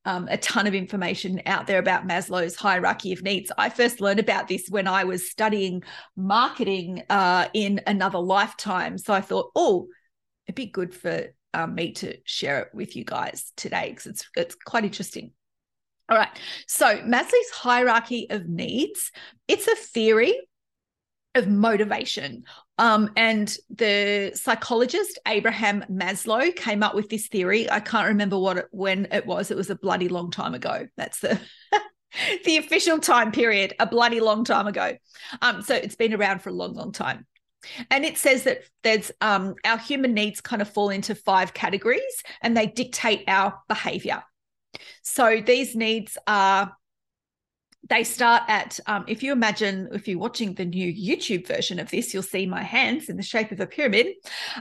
um, 0.07 0.29
a 0.31 0.39
ton 0.39 0.67
of 0.67 0.75
information 0.75 1.43
out 1.45 1.67
there 1.67 1.79
about 1.79 2.09
Maslow's 2.09 2.57
hierarchy 2.57 3.13
of 3.13 3.23
needs. 3.23 3.53
I 3.59 3.69
first 3.69 4.01
learned 4.01 4.21
about 4.21 4.49
this 4.49 4.69
when 4.71 4.89
I 4.89 5.05
was 5.05 5.31
studying 5.31 5.83
marketing 6.17 7.03
uh, 7.11 7.49
in 7.53 7.83
another 7.87 8.19
lifetime. 8.19 8.97
So 8.97 9.13
I 9.13 9.21
thought, 9.21 9.51
oh, 9.55 9.89
it'd 10.47 10.57
be 10.57 10.65
good 10.65 10.95
for 10.95 11.27
um, 11.53 11.75
me 11.75 11.93
to 11.93 12.17
share 12.25 12.61
it 12.61 12.69
with 12.73 12.97
you 12.97 13.05
guys 13.05 13.53
today 13.55 13.91
because 13.91 14.07
it's 14.07 14.31
it's 14.35 14.55
quite 14.55 14.85
interesting. 14.85 15.33
All 16.09 16.19
right. 16.19 16.29
So 16.67 16.99
Maslow's 16.99 17.51
hierarchy 17.53 18.27
of 18.31 18.49
needs, 18.49 19.13
it's 19.49 19.69
a 19.69 19.77
theory 19.77 20.37
of 21.35 21.49
motivation. 21.49 22.45
Um, 22.79 23.11
and 23.17 23.55
the 23.71 24.33
psychologist 24.35 25.19
Abraham 25.27 25.85
Maslow 25.91 26.55
came 26.55 26.83
up 26.83 26.95
with 26.95 27.09
this 27.09 27.29
theory. 27.29 27.71
I 27.71 27.81
can't 27.81 28.09
remember 28.09 28.39
what 28.39 28.59
it, 28.59 28.67
when 28.71 29.09
it 29.11 29.25
was. 29.25 29.51
It 29.51 29.57
was 29.57 29.71
a 29.71 29.77
bloody 29.77 30.09
long 30.09 30.31
time 30.31 30.55
ago. 30.55 30.87
That's 30.97 31.21
the 31.21 31.41
the 32.45 32.59
official 32.59 32.99
time 32.99 33.33
period, 33.33 33.75
a 33.79 33.87
bloody 33.87 34.21
long 34.21 34.45
time 34.45 34.67
ago. 34.67 34.97
Um, 35.41 35.63
so 35.63 35.75
it's 35.75 35.97
been 35.97 36.15
around 36.15 36.43
for 36.43 36.51
a 36.51 36.55
long, 36.55 36.75
long 36.75 36.93
time. 36.93 37.27
And 37.91 38.05
it 38.05 38.19
says 38.19 38.43
that 38.43 38.63
there's 38.83 39.13
um, 39.21 39.55
our 39.65 39.79
human 39.79 40.15
needs 40.15 40.41
kind 40.41 40.61
of 40.61 40.69
fall 40.69 40.91
into 40.91 41.15
five 41.15 41.55
categories 41.55 42.23
and 42.41 42.57
they 42.57 42.67
dictate 42.67 43.25
our 43.29 43.61
behavior. 43.69 44.23
So 45.03 45.41
these 45.45 45.75
needs 45.75 46.17
are 46.27 46.77
they 47.89 48.05
start 48.05 48.43
at 48.49 48.79
um, 48.87 49.05
if 49.09 49.23
you 49.23 49.33
imagine 49.33 49.89
if 49.93 50.07
you're 50.07 50.19
watching 50.19 50.55
the 50.55 50.65
new 50.65 50.93
youtube 50.93 51.47
version 51.47 51.81
of 51.81 51.91
this 51.91 52.15
you'll 52.15 52.23
see 52.23 52.47
my 52.47 52.63
hands 52.63 53.09
in 53.09 53.17
the 53.17 53.23
shape 53.23 53.51
of 53.51 53.61
a 53.61 53.67
pyramid. 53.67 54.15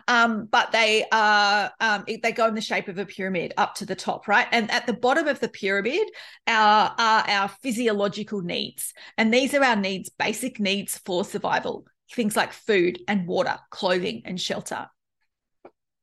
Um, 0.08 0.48
but 0.52 0.72
they 0.72 1.06
are 1.12 1.72
um, 1.80 2.04
they 2.08 2.32
go 2.32 2.48
in 2.48 2.56
the 2.56 2.62
shape 2.62 2.88
of 2.88 2.98
a 2.98 3.06
pyramid 3.06 3.54
up 3.58 3.76
to 3.76 3.86
the 3.86 3.96
top 3.96 4.28
right? 4.28 4.48
And 4.52 4.72
at 4.72 4.88
the 4.88 4.94
bottom 4.94 5.28
of 5.28 5.40
the 5.40 5.50
pyramid 5.50 6.08
are, 6.48 6.96
are 6.98 7.24
our 7.28 7.48
physiological 7.62 8.42
needs. 8.42 8.94
And 9.18 9.34
these 9.34 9.54
are 9.54 9.64
our 9.64 9.76
needs 9.76 10.10
basic 10.10 10.60
needs 10.60 10.98
for 11.06 11.24
survival. 11.24 11.86
Things 12.14 12.36
like 12.36 12.52
food 12.52 13.00
and 13.08 13.28
water 13.28 13.58
clothing 13.70 14.24
and 14.26 14.42
shelter. 14.42 14.88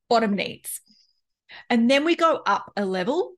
Bottom 0.09 0.35
needs. 0.35 0.81
And 1.69 1.91
then 1.91 2.05
we 2.05 2.15
go 2.15 2.41
up 2.47 2.73
a 2.77 2.85
level 2.85 3.38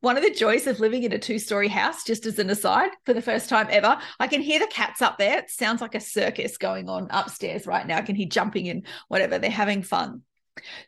one 0.00 0.16
of 0.16 0.22
the 0.22 0.30
joys 0.30 0.66
of 0.66 0.80
living 0.80 1.02
in 1.02 1.12
a 1.12 1.18
two 1.18 1.38
story 1.38 1.68
house, 1.68 2.04
just 2.04 2.26
as 2.26 2.38
an 2.38 2.50
aside, 2.50 2.90
for 3.04 3.12
the 3.12 3.22
first 3.22 3.48
time 3.48 3.68
ever, 3.70 3.98
I 4.18 4.26
can 4.26 4.40
hear 4.40 4.60
the 4.60 4.66
cats 4.66 5.02
up 5.02 5.18
there. 5.18 5.38
It 5.38 5.50
sounds 5.50 5.80
like 5.80 5.94
a 5.94 6.00
circus 6.00 6.56
going 6.56 6.88
on 6.88 7.08
upstairs 7.10 7.66
right 7.66 7.86
now. 7.86 7.98
I 7.98 8.02
can 8.02 8.16
hear 8.16 8.28
jumping 8.28 8.68
and 8.68 8.86
whatever. 9.08 9.38
They're 9.38 9.50
having 9.50 9.82
fun. 9.82 10.22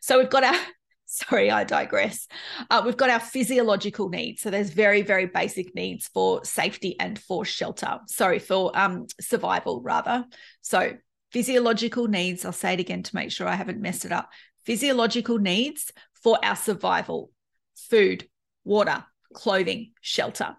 So 0.01 0.17
we've 0.17 0.29
got 0.29 0.43
our, 0.43 0.55
sorry, 1.05 1.51
I 1.51 1.63
digress. 1.63 2.27
Uh, 2.69 2.81
we've 2.83 2.97
got 2.97 3.11
our 3.11 3.19
physiological 3.19 4.09
needs. 4.09 4.41
So 4.41 4.49
there's 4.49 4.71
very, 4.71 5.03
very 5.03 5.27
basic 5.27 5.75
needs 5.75 6.07
for 6.07 6.43
safety 6.43 6.99
and 6.99 7.19
for 7.19 7.45
shelter. 7.45 7.99
Sorry, 8.07 8.39
for 8.39 8.77
um, 8.77 9.05
survival, 9.19 9.81
rather. 9.81 10.25
So 10.61 10.93
physiological 11.31 12.07
needs, 12.07 12.45
I'll 12.45 12.51
say 12.51 12.73
it 12.73 12.79
again 12.79 13.03
to 13.03 13.15
make 13.15 13.31
sure 13.31 13.47
I 13.47 13.55
haven't 13.55 13.79
messed 13.79 14.05
it 14.05 14.11
up. 14.11 14.29
Physiological 14.65 15.37
needs 15.37 15.91
for 16.23 16.43
our 16.43 16.55
survival 16.55 17.31
food, 17.75 18.27
water, 18.63 19.05
clothing, 19.33 19.91
shelter. 20.01 20.55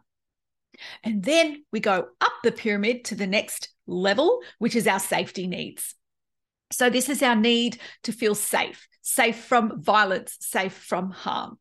And 1.05 1.23
then 1.23 1.65
we 1.73 1.81
go 1.81 2.09
up 2.21 2.33
the 2.43 2.53
pyramid 2.53 3.05
to 3.07 3.15
the 3.15 3.27
next 3.27 3.69
level, 3.87 4.41
which 4.59 4.75
is 4.75 4.87
our 4.87 5.01
safety 5.01 5.47
needs. 5.47 5.95
So, 6.73 6.89
this 6.89 7.09
is 7.09 7.23
our 7.23 7.37
need 7.37 7.79
to 8.05 8.13
feel 8.13 8.35
safe, 8.35 8.89
safe 9.03 9.37
from 9.37 9.83
violence, 9.83 10.37
safe 10.41 10.73
from 10.73 11.11
harm. 11.11 11.59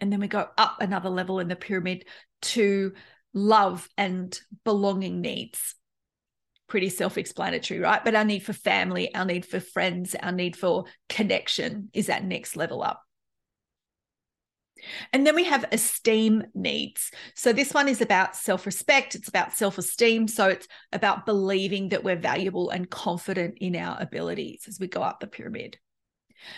And 0.00 0.12
then 0.12 0.20
we 0.20 0.28
go 0.28 0.48
up 0.56 0.80
another 0.80 1.10
level 1.10 1.40
in 1.40 1.48
the 1.48 1.56
pyramid 1.56 2.06
to 2.42 2.94
love 3.34 3.88
and 3.98 4.38
belonging 4.64 5.20
needs. 5.20 5.74
Pretty 6.66 6.88
self 6.88 7.18
explanatory, 7.18 7.80
right? 7.80 8.02
But 8.02 8.14
our 8.14 8.24
need 8.24 8.42
for 8.42 8.54
family, 8.54 9.14
our 9.14 9.26
need 9.26 9.44
for 9.44 9.60
friends, 9.60 10.14
our 10.14 10.32
need 10.32 10.56
for 10.56 10.86
connection 11.08 11.90
is 11.92 12.06
that 12.06 12.24
next 12.24 12.56
level 12.56 12.82
up. 12.82 13.03
And 15.12 15.26
then 15.26 15.34
we 15.34 15.44
have 15.44 15.64
esteem 15.72 16.44
needs. 16.54 17.10
So 17.34 17.52
this 17.52 17.72
one 17.72 17.88
is 17.88 18.00
about 18.00 18.36
self 18.36 18.66
respect, 18.66 19.14
it's 19.14 19.28
about 19.28 19.52
self 19.52 19.78
esteem. 19.78 20.28
So 20.28 20.48
it's 20.48 20.68
about 20.92 21.26
believing 21.26 21.90
that 21.90 22.04
we're 22.04 22.16
valuable 22.16 22.70
and 22.70 22.88
confident 22.88 23.58
in 23.58 23.76
our 23.76 24.00
abilities 24.00 24.64
as 24.68 24.78
we 24.80 24.86
go 24.86 25.02
up 25.02 25.20
the 25.20 25.26
pyramid. 25.26 25.78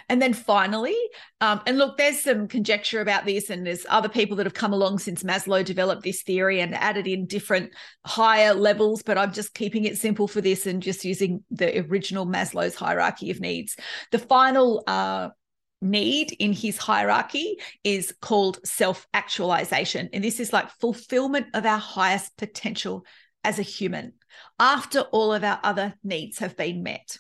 And 0.09 0.21
then 0.21 0.33
finally, 0.33 0.97
um, 1.41 1.61
and 1.67 1.79
look, 1.79 1.97
there's 1.97 2.21
some 2.21 2.49
conjecture 2.49 3.01
about 3.01 3.25
this, 3.25 3.51
and 3.51 3.67
there's 3.67 3.87
other 3.89 4.09
people 4.09 4.37
that 4.37 4.47
have 4.47 4.55
come 4.55 4.73
along 4.73 4.99
since 4.99 5.23
Maslow 5.23 5.65
developed 5.65 6.03
this 6.03 6.23
theory 6.23 6.61
and 6.61 6.75
added 6.75 7.07
in 7.07 7.27
different 7.27 7.73
higher 8.05 8.55
levels, 8.55 9.03
but 9.03 9.19
I'm 9.19 9.33
just 9.33 9.55
keeping 9.55 9.85
it 9.85 9.99
simple 9.99 10.29
for 10.29 10.41
this 10.41 10.67
and 10.67 10.83
just 10.83 11.05
using 11.05 11.45
the 11.51 11.81
original 11.87 12.27
Maslow's 12.27 12.75
hierarchy 12.75 13.31
of 13.31 13.41
needs. 13.41 13.77
The 14.13 14.19
final 14.19 14.83
uh, 14.87 15.31
need 15.81 16.33
in 16.33 16.53
his 16.53 16.79
hierarchy 16.79 17.57
is 17.85 18.15
called 18.21 18.59
self 18.67 19.07
actualization. 19.13 20.09
And 20.13 20.25
this 20.25 20.41
is 20.41 20.53
like 20.53 20.71
fulfillment 20.81 21.49
of 21.55 21.67
our 21.67 21.79
highest 21.79 22.37
potential 22.37 23.05
as 23.45 23.59
a 23.59 23.63
human 23.63 24.15
after 24.59 25.01
all 25.01 25.33
of 25.33 25.45
our 25.45 25.61
other 25.63 25.95
needs 26.03 26.39
have 26.39 26.57
been 26.57 26.83
met. 26.83 27.19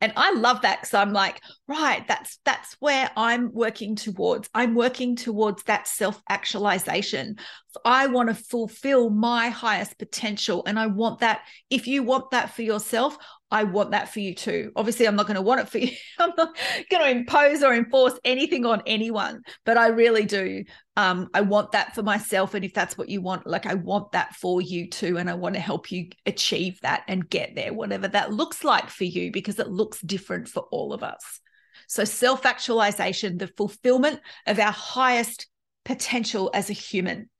And 0.00 0.12
i 0.16 0.32
love 0.32 0.62
that 0.62 0.80
because 0.80 0.94
i'm 0.94 1.12
like 1.12 1.40
right 1.66 2.06
that's 2.06 2.38
that's 2.44 2.76
where 2.78 3.10
i'm 3.16 3.52
working 3.52 3.96
towards. 3.96 4.48
I'm 4.54 4.76
working 4.76 5.16
towards 5.16 5.64
that 5.64 5.88
self 5.88 6.22
actualization 6.28 7.36
i 7.84 8.06
want 8.06 8.28
to 8.28 8.34
fulfill 8.34 9.10
my 9.10 9.48
highest 9.48 9.98
potential 9.98 10.62
and 10.66 10.78
i 10.78 10.86
want 10.86 11.18
that 11.20 11.40
if 11.68 11.88
you 11.88 12.04
want 12.04 12.30
that 12.30 12.54
for 12.54 12.62
yourself 12.62 13.18
I 13.50 13.64
want 13.64 13.92
that 13.92 14.12
for 14.12 14.20
you 14.20 14.34
too. 14.34 14.72
Obviously, 14.76 15.06
I'm 15.06 15.16
not 15.16 15.26
going 15.26 15.36
to 15.36 15.42
want 15.42 15.60
it 15.60 15.68
for 15.68 15.78
you. 15.78 15.90
I'm 16.18 16.32
not 16.36 16.56
going 16.90 17.02
to 17.02 17.10
impose 17.10 17.62
or 17.62 17.72
enforce 17.72 18.18
anything 18.24 18.66
on 18.66 18.82
anyone, 18.86 19.42
but 19.64 19.78
I 19.78 19.88
really 19.88 20.26
do. 20.26 20.64
Um, 20.96 21.28
I 21.32 21.40
want 21.40 21.72
that 21.72 21.94
for 21.94 22.02
myself. 22.02 22.54
And 22.54 22.64
if 22.64 22.74
that's 22.74 22.98
what 22.98 23.08
you 23.08 23.22
want, 23.22 23.46
like 23.46 23.64
I 23.64 23.74
want 23.74 24.12
that 24.12 24.34
for 24.34 24.60
you 24.60 24.90
too. 24.90 25.16
And 25.16 25.30
I 25.30 25.34
want 25.34 25.54
to 25.54 25.60
help 25.60 25.90
you 25.90 26.08
achieve 26.26 26.78
that 26.82 27.04
and 27.08 27.28
get 27.28 27.54
there, 27.54 27.72
whatever 27.72 28.08
that 28.08 28.32
looks 28.32 28.64
like 28.64 28.90
for 28.90 29.04
you, 29.04 29.32
because 29.32 29.58
it 29.58 29.68
looks 29.68 30.00
different 30.02 30.48
for 30.48 30.64
all 30.70 30.92
of 30.92 31.02
us. 31.02 31.40
So, 31.86 32.04
self 32.04 32.44
actualization, 32.44 33.38
the 33.38 33.46
fulfillment 33.46 34.20
of 34.46 34.58
our 34.58 34.72
highest 34.72 35.46
potential 35.86 36.50
as 36.52 36.68
a 36.68 36.74
human 36.74 37.30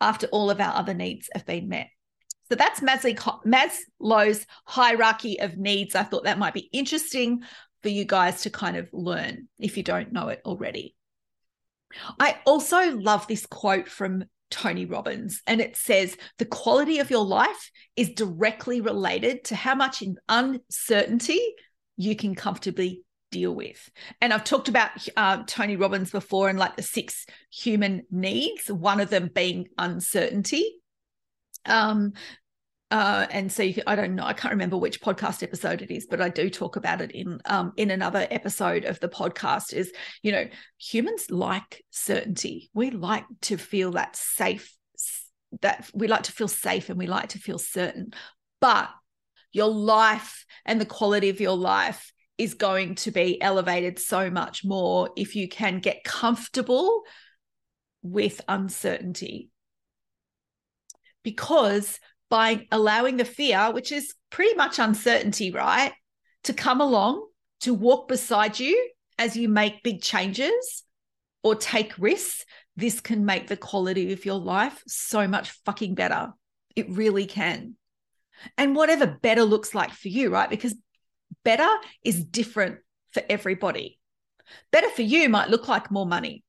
after 0.00 0.26
all 0.28 0.50
of 0.50 0.58
our 0.58 0.74
other 0.74 0.94
needs 0.94 1.28
have 1.34 1.44
been 1.44 1.68
met. 1.68 1.88
So 2.50 2.56
that's 2.56 2.80
Maslow's 2.80 4.46
hierarchy 4.64 5.38
of 5.40 5.56
needs. 5.56 5.94
I 5.94 6.02
thought 6.02 6.24
that 6.24 6.38
might 6.38 6.54
be 6.54 6.68
interesting 6.72 7.42
for 7.82 7.88
you 7.90 8.04
guys 8.04 8.42
to 8.42 8.50
kind 8.50 8.76
of 8.76 8.88
learn 8.92 9.48
if 9.58 9.76
you 9.76 9.82
don't 9.82 10.12
know 10.12 10.28
it 10.28 10.42
already. 10.44 10.96
I 12.18 12.38
also 12.46 12.96
love 12.96 13.26
this 13.26 13.46
quote 13.46 13.88
from 13.88 14.24
Tony 14.50 14.84
Robbins, 14.84 15.42
and 15.46 15.60
it 15.60 15.76
says, 15.76 16.16
The 16.38 16.44
quality 16.44 16.98
of 16.98 17.10
your 17.10 17.24
life 17.24 17.70
is 17.96 18.10
directly 18.10 18.80
related 18.80 19.44
to 19.44 19.54
how 19.54 19.76
much 19.76 20.02
uncertainty 20.28 21.40
you 21.96 22.16
can 22.16 22.34
comfortably 22.34 23.02
deal 23.30 23.54
with. 23.54 23.90
And 24.20 24.32
I've 24.32 24.44
talked 24.44 24.68
about 24.68 24.90
uh, 25.16 25.44
Tony 25.46 25.76
Robbins 25.76 26.10
before 26.10 26.48
and 26.48 26.58
like 26.58 26.76
the 26.76 26.82
six 26.82 27.26
human 27.52 28.02
needs, 28.10 28.70
one 28.70 29.00
of 29.00 29.10
them 29.10 29.30
being 29.32 29.68
uncertainty. 29.78 30.80
Um, 31.66 32.14
uh, 32.90 33.26
and 33.30 33.52
so 33.52 33.72
can, 33.72 33.84
I 33.86 33.94
don't 33.94 34.16
know, 34.16 34.24
I 34.24 34.32
can't 34.32 34.52
remember 34.52 34.76
which 34.76 35.00
podcast 35.00 35.42
episode 35.42 35.80
it 35.80 35.92
is, 35.92 36.06
but 36.06 36.20
I 36.20 36.28
do 36.28 36.50
talk 36.50 36.74
about 36.74 37.00
it 37.00 37.12
in 37.12 37.40
um, 37.44 37.72
in 37.76 37.90
another 37.90 38.26
episode 38.30 38.84
of 38.84 38.98
the 38.98 39.08
podcast. 39.08 39.72
Is 39.72 39.92
you 40.22 40.32
know 40.32 40.46
humans 40.78 41.30
like 41.30 41.84
certainty. 41.90 42.68
We 42.74 42.90
like 42.90 43.26
to 43.42 43.56
feel 43.56 43.92
that 43.92 44.16
safe, 44.16 44.74
that 45.60 45.88
we 45.94 46.08
like 46.08 46.24
to 46.24 46.32
feel 46.32 46.48
safe, 46.48 46.88
and 46.88 46.98
we 46.98 47.06
like 47.06 47.30
to 47.30 47.38
feel 47.38 47.58
certain. 47.58 48.12
But 48.60 48.90
your 49.52 49.68
life 49.68 50.44
and 50.64 50.80
the 50.80 50.86
quality 50.86 51.28
of 51.28 51.40
your 51.40 51.56
life 51.56 52.12
is 52.38 52.54
going 52.54 52.96
to 52.96 53.10
be 53.12 53.40
elevated 53.40 53.98
so 53.98 54.30
much 54.30 54.64
more 54.64 55.10
if 55.16 55.36
you 55.36 55.48
can 55.48 55.78
get 55.78 56.02
comfortable 56.02 57.02
with 58.02 58.40
uncertainty 58.48 59.50
because 61.22 62.00
by 62.30 62.66
allowing 62.70 63.16
the 63.16 63.24
fear, 63.24 63.70
which 63.72 63.92
is 63.92 64.14
pretty 64.30 64.54
much 64.54 64.78
uncertainty, 64.78 65.50
right, 65.50 65.92
to 66.44 66.54
come 66.54 66.80
along, 66.80 67.26
to 67.60 67.74
walk 67.74 68.08
beside 68.08 68.58
you 68.58 68.90
as 69.18 69.36
you 69.36 69.48
make 69.48 69.82
big 69.82 70.00
changes 70.00 70.84
or 71.42 71.54
take 71.54 71.92
risks, 71.98 72.44
this 72.76 73.00
can 73.00 73.26
make 73.26 73.48
the 73.48 73.56
quality 73.56 74.12
of 74.12 74.24
your 74.24 74.38
life 74.38 74.82
so 74.86 75.28
much 75.28 75.50
fucking 75.66 75.94
better. 75.94 76.32
It 76.74 76.88
really 76.88 77.26
can. 77.26 77.74
And 78.56 78.74
whatever 78.74 79.06
better 79.06 79.42
looks 79.42 79.74
like 79.74 79.92
for 79.92 80.08
you, 80.08 80.30
right? 80.30 80.48
Because 80.48 80.74
better 81.44 81.68
is 82.02 82.24
different 82.24 82.78
for 83.10 83.22
everybody. 83.28 83.98
Better 84.70 84.88
for 84.88 85.02
you 85.02 85.28
might 85.28 85.50
look 85.50 85.68
like 85.68 85.90
more 85.90 86.06
money. 86.06 86.42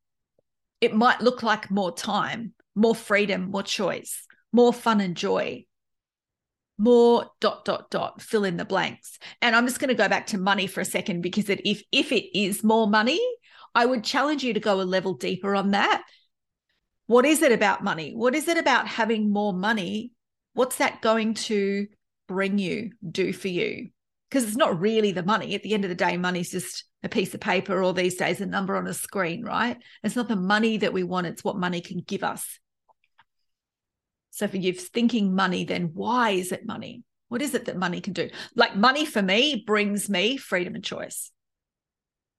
It 0.79 0.95
might 0.95 1.21
look 1.21 1.43
like 1.43 1.69
more 1.69 1.93
time, 1.93 2.53
more 2.75 2.95
freedom, 2.95 3.51
more 3.51 3.63
choice, 3.63 4.25
more 4.53 4.71
fun 4.73 5.01
and 5.01 5.15
joy, 5.15 5.65
more 6.77 7.29
dot 7.39 7.65
dot 7.65 7.89
dot 7.89 8.21
fill 8.21 8.43
in 8.43 8.57
the 8.57 8.65
blanks. 8.65 9.19
And 9.41 9.55
i'm 9.55 9.67
just 9.67 9.79
going 9.79 9.89
to 9.89 9.95
go 9.95 10.09
back 10.09 10.27
to 10.27 10.37
money 10.37 10.67
for 10.67 10.81
a 10.81 10.85
second 10.85 11.21
because 11.21 11.49
it, 11.49 11.61
if 11.65 11.83
if 11.91 12.11
it 12.11 12.37
is 12.37 12.63
more 12.63 12.87
money 12.87 13.19
i 13.75 13.85
would 13.85 14.03
challenge 14.03 14.43
you 14.43 14.53
to 14.53 14.59
go 14.59 14.81
a 14.81 14.83
level 14.83 15.13
deeper 15.13 15.55
on 15.55 15.71
that. 15.71 16.03
What 17.07 17.25
is 17.25 17.41
it 17.41 17.51
about 17.51 17.83
money? 17.83 18.13
What 18.15 18.35
is 18.35 18.47
it 18.47 18.57
about 18.57 18.87
having 18.87 19.33
more 19.33 19.53
money? 19.53 20.13
What's 20.53 20.77
that 20.77 21.01
going 21.01 21.33
to 21.33 21.87
bring 22.27 22.57
you 22.57 22.91
do 23.09 23.33
for 23.33 23.49
you? 23.49 23.89
Because 24.29 24.45
it's 24.45 24.55
not 24.55 24.79
really 24.79 25.11
the 25.11 25.23
money. 25.23 25.53
At 25.53 25.63
the 25.63 25.73
end 25.73 25.83
of 25.83 25.89
the 25.89 25.95
day 25.95 26.15
money's 26.15 26.51
just 26.51 26.85
a 27.03 27.09
piece 27.09 27.33
of 27.33 27.41
paper 27.41 27.83
or 27.83 27.93
these 27.93 28.15
days 28.15 28.39
a 28.41 28.45
number 28.45 28.75
on 28.75 28.87
a 28.87 28.93
screen 28.93 29.43
right? 29.43 29.77
It's 30.03 30.15
not 30.15 30.27
the 30.27 30.35
money 30.35 30.77
that 30.77 30.93
we 30.93 31.03
want 31.03 31.27
it's 31.27 31.43
what 31.43 31.57
money 31.57 31.81
can 31.81 31.99
give 31.99 32.23
us 32.23 32.59
so 34.31 34.45
if 34.45 34.55
you're 34.55 34.73
thinking 34.73 35.35
money, 35.35 35.65
then 35.65 35.91
why 35.93 36.31
is 36.31 36.51
it 36.51 36.65
money? 36.65 37.03
What 37.27 37.41
is 37.41 37.53
it 37.53 37.65
that 37.65 37.77
money 37.77 38.01
can 38.01 38.13
do? 38.13 38.29
Like 38.55 38.75
money 38.75 39.05
for 39.05 39.21
me 39.21 39.63
brings 39.67 40.09
me 40.09 40.37
freedom 40.37 40.73
and 40.73 40.83
choice. 40.83 41.31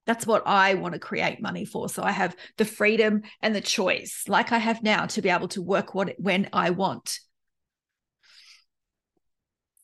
That's 0.05 0.27
what 0.27 0.43
I 0.45 0.73
want 0.73 0.93
to 0.95 0.99
create 0.99 1.41
money 1.41 1.65
for. 1.65 1.87
So 1.87 2.03
I 2.03 2.11
have 2.11 2.35
the 2.57 2.65
freedom 2.65 3.21
and 3.41 3.55
the 3.55 3.61
choice, 3.61 4.25
like 4.27 4.51
I 4.51 4.57
have 4.57 4.83
now, 4.83 5.05
to 5.05 5.21
be 5.21 5.29
able 5.29 5.47
to 5.49 5.61
work 5.61 5.93
what 5.93 6.13
when 6.17 6.49
I 6.51 6.71
want. 6.71 7.19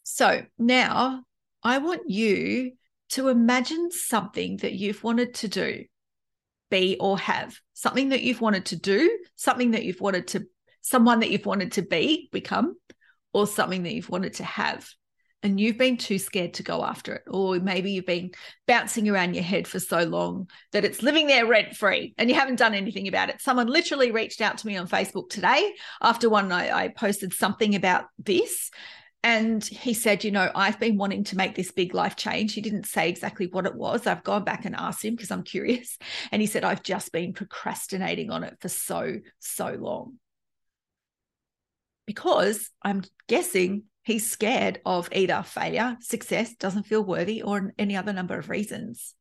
So 0.03 0.41
now 0.57 1.21
I 1.63 1.77
want 1.77 2.09
you 2.09 2.73
to 3.09 3.29
imagine 3.29 3.91
something 3.91 4.57
that 4.57 4.73
you've 4.73 5.03
wanted 5.03 5.35
to 5.35 5.47
do, 5.47 5.85
be 6.69 6.97
or 6.99 7.17
have, 7.19 7.55
something 7.73 8.09
that 8.09 8.21
you've 8.21 8.41
wanted 8.41 8.65
to 8.67 8.75
do, 8.75 9.19
something 9.35 9.71
that 9.71 9.83
you've 9.83 10.01
wanted 10.01 10.27
to 10.29 10.45
someone 10.81 11.19
that 11.19 11.29
you've 11.29 11.45
wanted 11.45 11.73
to 11.73 11.81
be, 11.81 12.29
become, 12.31 12.75
or 13.33 13.47
something 13.47 13.83
that 13.83 13.93
you've 13.93 14.09
wanted 14.09 14.33
to 14.35 14.43
have. 14.43 14.87
And 15.41 15.59
you've 15.59 15.77
been 15.77 15.95
too 15.95 16.19
scared 16.19 16.55
to 16.55 16.63
go 16.63 16.83
after 16.83 17.15
it. 17.15 17.23
Or 17.29 17.59
maybe 17.59 17.91
you've 17.91 18.05
been 18.05 18.31
bouncing 18.67 19.07
around 19.07 19.35
your 19.35 19.43
head 19.43 19.67
for 19.67 19.79
so 19.79 20.03
long 20.03 20.49
that 20.73 20.83
it's 20.83 21.01
living 21.01 21.27
there 21.27 21.45
rent 21.45 21.77
free 21.77 22.13
and 22.17 22.29
you 22.29 22.35
haven't 22.35 22.57
done 22.57 22.73
anything 22.73 23.07
about 23.07 23.29
it. 23.29 23.39
Someone 23.39 23.67
literally 23.67 24.11
reached 24.11 24.41
out 24.41 24.57
to 24.57 24.67
me 24.67 24.75
on 24.75 24.87
Facebook 24.87 25.29
today 25.29 25.73
after 26.01 26.29
one 26.29 26.51
I, 26.51 26.71
I 26.71 26.87
posted 26.89 27.33
something 27.33 27.73
about 27.75 28.05
this. 28.17 28.69
And 29.23 29.63
he 29.63 29.93
said, 29.93 30.25
You 30.25 30.31
know, 30.31 30.51
I've 30.55 30.79
been 30.79 30.97
wanting 30.97 31.23
to 31.25 31.37
make 31.37 31.55
this 31.55 31.71
big 31.71 31.93
life 31.93 32.17
change. 32.17 32.53
He 32.53 32.61
didn't 32.61 32.85
say 32.85 33.09
exactly 33.09 33.47
what 33.47 33.65
it 33.65 33.75
was. 33.75 34.07
I've 34.07 34.23
gone 34.23 34.43
back 34.43 34.65
and 34.65 34.75
asked 34.75 35.03
him 35.03 35.15
because 35.15 35.31
I'm 35.31 35.43
curious. 35.43 35.97
And 36.31 36.41
he 36.41 36.47
said, 36.47 36.65
I've 36.65 36.83
just 36.83 37.13
been 37.13 37.33
procrastinating 37.33 38.29
on 38.29 38.43
it 38.43 38.57
for 38.59 38.69
so, 38.69 39.19
so 39.39 39.77
long 39.79 40.19
because 42.09 42.71
I'm 42.81 43.03
guessing 43.27 43.83
he's 44.01 44.27
scared 44.27 44.81
of 44.83 45.09
either 45.11 45.43
failure, 45.45 45.95
success, 46.01 46.55
doesn't 46.55 46.87
feel 46.87 47.03
worthy, 47.03 47.43
or 47.43 47.71
any 47.77 47.95
other 47.95 48.13
number 48.13 48.35
of 48.35 48.49
reasons. 48.49 49.13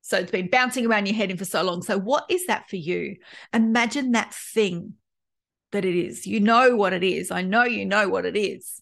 So 0.00 0.16
it's 0.16 0.30
been 0.30 0.48
bouncing 0.48 0.86
around 0.86 1.04
your 1.04 1.14
head 1.14 1.38
for 1.38 1.44
so 1.44 1.62
long. 1.62 1.82
So, 1.82 1.98
what 1.98 2.24
is 2.30 2.46
that 2.46 2.70
for 2.70 2.76
you? 2.76 3.16
Imagine 3.52 4.12
that 4.12 4.32
thing 4.32 4.94
that 5.72 5.84
it 5.84 5.94
is. 5.94 6.26
You 6.26 6.40
know 6.40 6.74
what 6.74 6.94
it 6.94 7.04
is. 7.04 7.30
I 7.30 7.42
know 7.42 7.64
you 7.64 7.84
know 7.84 8.08
what 8.08 8.24
it 8.24 8.34
is. 8.34 8.80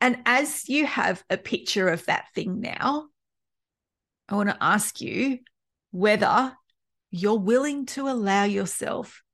And 0.00 0.18
as 0.24 0.68
you 0.68 0.86
have 0.86 1.24
a 1.28 1.36
picture 1.36 1.88
of 1.88 2.06
that 2.06 2.26
thing 2.32 2.60
now, 2.60 3.08
I 4.28 4.36
want 4.36 4.50
to 4.50 4.56
ask 4.60 5.00
you 5.00 5.40
whether 5.90 6.56
you're 7.10 7.40
willing 7.40 7.86
to 7.86 8.08
allow 8.08 8.44
yourself 8.44 9.24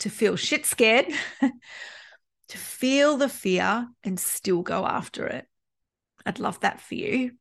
to 0.00 0.10
feel 0.10 0.36
shit 0.36 0.66
scared, 0.66 1.06
to 2.48 2.58
feel 2.58 3.16
the 3.16 3.28
fear 3.28 3.88
and 4.02 4.18
still 4.18 4.62
go 4.62 4.86
after 4.86 5.26
it. 5.26 5.46
I'd 6.26 6.38
love 6.38 6.60
that 6.60 6.80
for 6.80 6.94
you. 6.94 7.32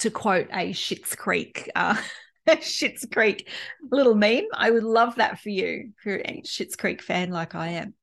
To 0.00 0.10
quote 0.10 0.48
a 0.52 0.72
Schitt's 0.72 1.14
Creek, 1.14 1.70
uh, 1.76 1.96
Schitt's 2.48 3.06
Creek 3.12 3.48
little 3.90 4.14
meme, 4.14 4.46
I 4.52 4.70
would 4.70 4.82
love 4.82 5.16
that 5.16 5.38
for 5.38 5.50
you 5.50 5.92
if 5.96 6.06
you're 6.06 6.16
a 6.16 6.42
Schitt's 6.42 6.76
Creek 6.76 7.02
fan 7.02 7.30
like 7.30 7.54
I 7.54 7.68
am. 7.68 7.94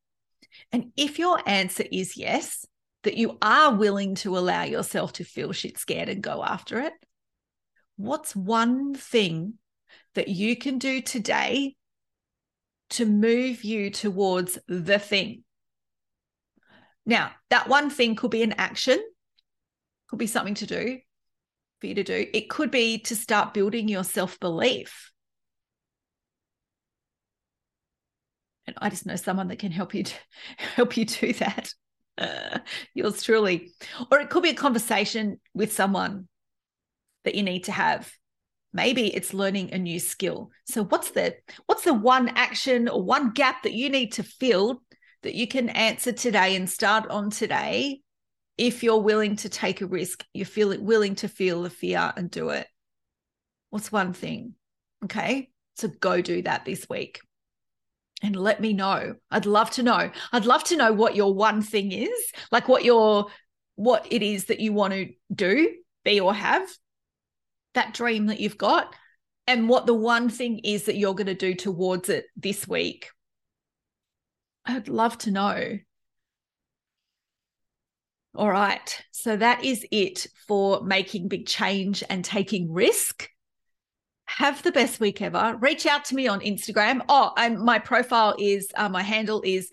And 0.71 0.91
if 0.95 1.19
your 1.19 1.41
answer 1.45 1.83
is 1.91 2.15
yes, 2.15 2.65
that 3.03 3.17
you 3.17 3.37
are 3.41 3.73
willing 3.73 4.15
to 4.15 4.37
allow 4.37 4.63
yourself 4.63 5.13
to 5.13 5.23
feel 5.23 5.51
shit 5.51 5.77
scared 5.77 6.09
and 6.09 6.21
go 6.21 6.43
after 6.43 6.79
it, 6.79 6.93
what's 7.97 8.35
one 8.35 8.93
thing 8.93 9.55
that 10.15 10.27
you 10.27 10.55
can 10.55 10.77
do 10.77 11.01
today 11.01 11.75
to 12.91 13.05
move 13.05 13.63
you 13.63 13.89
towards 13.89 14.57
the 14.67 14.99
thing? 14.99 15.43
Now, 17.05 17.31
that 17.49 17.67
one 17.67 17.89
thing 17.89 18.15
could 18.15 18.31
be 18.31 18.43
an 18.43 18.53
action, 18.53 18.99
could 20.09 20.19
be 20.19 20.27
something 20.27 20.55
to 20.55 20.65
do 20.65 20.99
for 21.79 21.87
you 21.87 21.95
to 21.95 22.03
do. 22.03 22.27
It 22.33 22.49
could 22.49 22.71
be 22.71 22.99
to 22.99 23.15
start 23.15 23.53
building 23.53 23.87
your 23.87 24.03
self 24.03 24.39
belief. 24.39 25.11
And 28.67 28.77
I 28.79 28.89
just 28.89 29.05
know 29.05 29.15
someone 29.15 29.47
that 29.47 29.59
can 29.59 29.71
help 29.71 29.95
you 29.95 30.03
help 30.57 30.97
you 30.97 31.05
do 31.05 31.33
that. 31.33 31.73
Uh, 32.17 32.59
yours 32.93 33.23
truly. 33.23 33.71
Or 34.11 34.19
it 34.19 34.29
could 34.29 34.43
be 34.43 34.49
a 34.49 34.55
conversation 34.55 35.39
with 35.53 35.73
someone 35.73 36.27
that 37.23 37.35
you 37.35 37.43
need 37.43 37.63
to 37.65 37.71
have. 37.71 38.11
Maybe 38.71 39.07
it's 39.07 39.33
learning 39.33 39.73
a 39.73 39.77
new 39.77 39.99
skill. 39.99 40.51
So 40.65 40.83
what's 40.83 41.11
the 41.11 41.35
what's 41.65 41.83
the 41.83 41.93
one 41.93 42.29
action 42.29 42.87
or 42.87 43.01
one 43.01 43.31
gap 43.31 43.63
that 43.63 43.73
you 43.73 43.89
need 43.89 44.13
to 44.13 44.23
fill 44.23 44.83
that 45.23 45.35
you 45.35 45.47
can 45.47 45.69
answer 45.69 46.11
today 46.11 46.55
and 46.55 46.69
start 46.69 47.09
on 47.09 47.29
today 47.29 48.01
if 48.57 48.83
you're 48.83 48.99
willing 48.99 49.37
to 49.37 49.49
take 49.49 49.79
a 49.79 49.87
risk, 49.87 50.25
you 50.33 50.43
feel 50.43 50.73
it 50.73 50.81
willing 50.81 51.15
to 51.15 51.29
feel 51.29 51.63
the 51.63 51.69
fear 51.69 52.11
and 52.17 52.29
do 52.29 52.49
it. 52.49 52.67
What's 53.69 53.91
one 53.91 54.11
thing? 54.11 54.55
Okay. 55.05 55.49
So 55.77 55.87
go 55.87 56.21
do 56.21 56.41
that 56.41 56.65
this 56.65 56.85
week 56.89 57.21
and 58.21 58.35
let 58.35 58.59
me 58.59 58.73
know. 58.73 59.15
I'd 59.31 59.45
love 59.45 59.71
to 59.71 59.83
know. 59.83 60.11
I'd 60.33 60.45
love 60.45 60.65
to 60.65 60.75
know 60.75 60.91
what 60.91 61.15
your 61.15 61.33
one 61.33 61.61
thing 61.61 61.93
is, 61.93 62.33
like 62.51 62.67
what 62.67 62.83
your 62.83 63.27
what 63.75 64.05
it 64.11 64.21
is 64.21 64.45
that 64.45 64.59
you 64.59 64.73
want 64.73 64.91
to 64.91 65.07
do, 65.33 65.73
be 66.03 66.19
or 66.19 66.33
have. 66.33 66.67
That 67.79 67.93
dream 67.93 68.25
that 68.25 68.41
you've 68.41 68.57
got 68.57 68.93
and 69.47 69.69
what 69.69 69.85
the 69.85 69.93
one 69.93 70.27
thing 70.27 70.59
is 70.65 70.83
that 70.83 70.97
you're 70.97 71.15
going 71.15 71.27
to 71.27 71.33
do 71.33 71.55
towards 71.55 72.09
it 72.09 72.25
this 72.35 72.67
week. 72.67 73.09
I'd 74.65 74.89
love 74.89 75.17
to 75.19 75.31
know. 75.31 75.77
All 78.35 78.49
right. 78.49 79.01
So 79.11 79.37
that 79.37 79.63
is 79.63 79.85
it 79.91 80.27
for 80.45 80.83
making 80.83 81.29
big 81.29 81.45
change 81.45 82.03
and 82.09 82.25
taking 82.25 82.69
risk 82.69 83.29
have 84.25 84.61
the 84.61 84.73
best 84.73 84.99
week 84.99 85.21
ever. 85.21 85.55
Reach 85.61 85.85
out 85.85 86.03
to 86.05 86.15
me 86.15 86.27
on 86.27 86.41
Instagram. 86.41 87.01
Oh, 87.07 87.31
and 87.37 87.59
my 87.59 87.79
profile 87.79 88.35
is 88.37 88.67
uh, 88.75 88.89
my 88.89 89.03
handle 89.03 89.41
is 89.45 89.69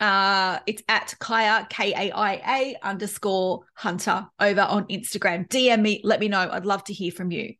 uh 0.00 0.58
it's 0.66 0.82
at 0.88 1.14
Kaia 1.20 1.68
K 1.68 1.92
A 1.92 2.12
I 2.14 2.32
A 2.34 2.76
underscore 2.82 3.64
Hunter 3.74 4.26
over 4.38 4.62
on 4.62 4.84
Instagram. 4.86 5.48
DM 5.48 5.80
me, 5.82 6.00
let 6.04 6.20
me 6.20 6.28
know. 6.28 6.48
I'd 6.50 6.66
love 6.66 6.84
to 6.84 6.92
hear 6.92 7.12
from 7.12 7.30
you. 7.30 7.54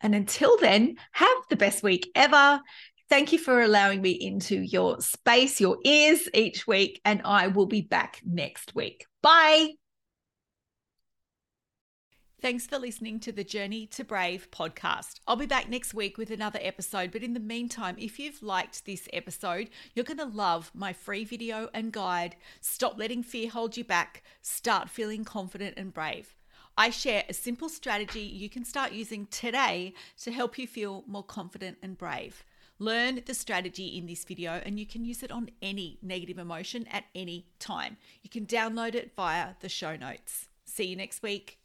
And 0.00 0.14
until 0.14 0.56
then, 0.58 0.96
have 1.12 1.28
the 1.48 1.56
best 1.56 1.82
week 1.82 2.10
ever. 2.14 2.60
Thank 3.08 3.32
you 3.32 3.38
for 3.38 3.60
allowing 3.60 4.00
me 4.02 4.12
into 4.12 4.56
your 4.56 5.00
space, 5.00 5.60
your 5.60 5.78
ears 5.84 6.28
each 6.32 6.66
week, 6.66 7.00
and 7.04 7.22
I 7.24 7.48
will 7.48 7.66
be 7.66 7.80
back 7.80 8.20
next 8.24 8.74
week. 8.74 9.04
Bye. 9.20 9.70
Thanks 12.40 12.66
for 12.66 12.78
listening 12.78 13.20
to 13.20 13.32
the 13.32 13.44
Journey 13.44 13.84
to 13.88 14.02
Brave 14.02 14.50
podcast. 14.50 15.20
I'll 15.26 15.36
be 15.36 15.44
back 15.44 15.68
next 15.68 15.92
week 15.92 16.16
with 16.16 16.30
another 16.30 16.58
episode, 16.62 17.12
but 17.12 17.22
in 17.22 17.34
the 17.34 17.38
meantime, 17.38 17.96
if 17.98 18.18
you've 18.18 18.42
liked 18.42 18.86
this 18.86 19.10
episode, 19.12 19.68
you're 19.92 20.06
going 20.06 20.16
to 20.16 20.24
love 20.24 20.70
my 20.72 20.94
free 20.94 21.22
video 21.22 21.68
and 21.74 21.92
guide 21.92 22.36
Stop 22.62 22.98
Letting 22.98 23.22
Fear 23.22 23.50
Hold 23.50 23.76
You 23.76 23.84
Back, 23.84 24.22
Start 24.40 24.88
Feeling 24.88 25.22
Confident 25.22 25.74
and 25.76 25.92
Brave. 25.92 26.34
I 26.78 26.88
share 26.88 27.24
a 27.28 27.34
simple 27.34 27.68
strategy 27.68 28.22
you 28.22 28.48
can 28.48 28.64
start 28.64 28.92
using 28.92 29.26
today 29.26 29.92
to 30.22 30.32
help 30.32 30.56
you 30.56 30.66
feel 30.66 31.04
more 31.06 31.22
confident 31.22 31.76
and 31.82 31.98
brave. 31.98 32.42
Learn 32.78 33.20
the 33.26 33.34
strategy 33.34 33.98
in 33.98 34.06
this 34.06 34.24
video 34.24 34.62
and 34.64 34.80
you 34.80 34.86
can 34.86 35.04
use 35.04 35.22
it 35.22 35.30
on 35.30 35.50
any 35.60 35.98
negative 36.00 36.38
emotion 36.38 36.86
at 36.90 37.04
any 37.14 37.48
time. 37.58 37.98
You 38.22 38.30
can 38.30 38.46
download 38.46 38.94
it 38.94 39.12
via 39.14 39.56
the 39.60 39.68
show 39.68 39.94
notes. 39.94 40.48
See 40.64 40.84
you 40.84 40.96
next 40.96 41.22
week. 41.22 41.59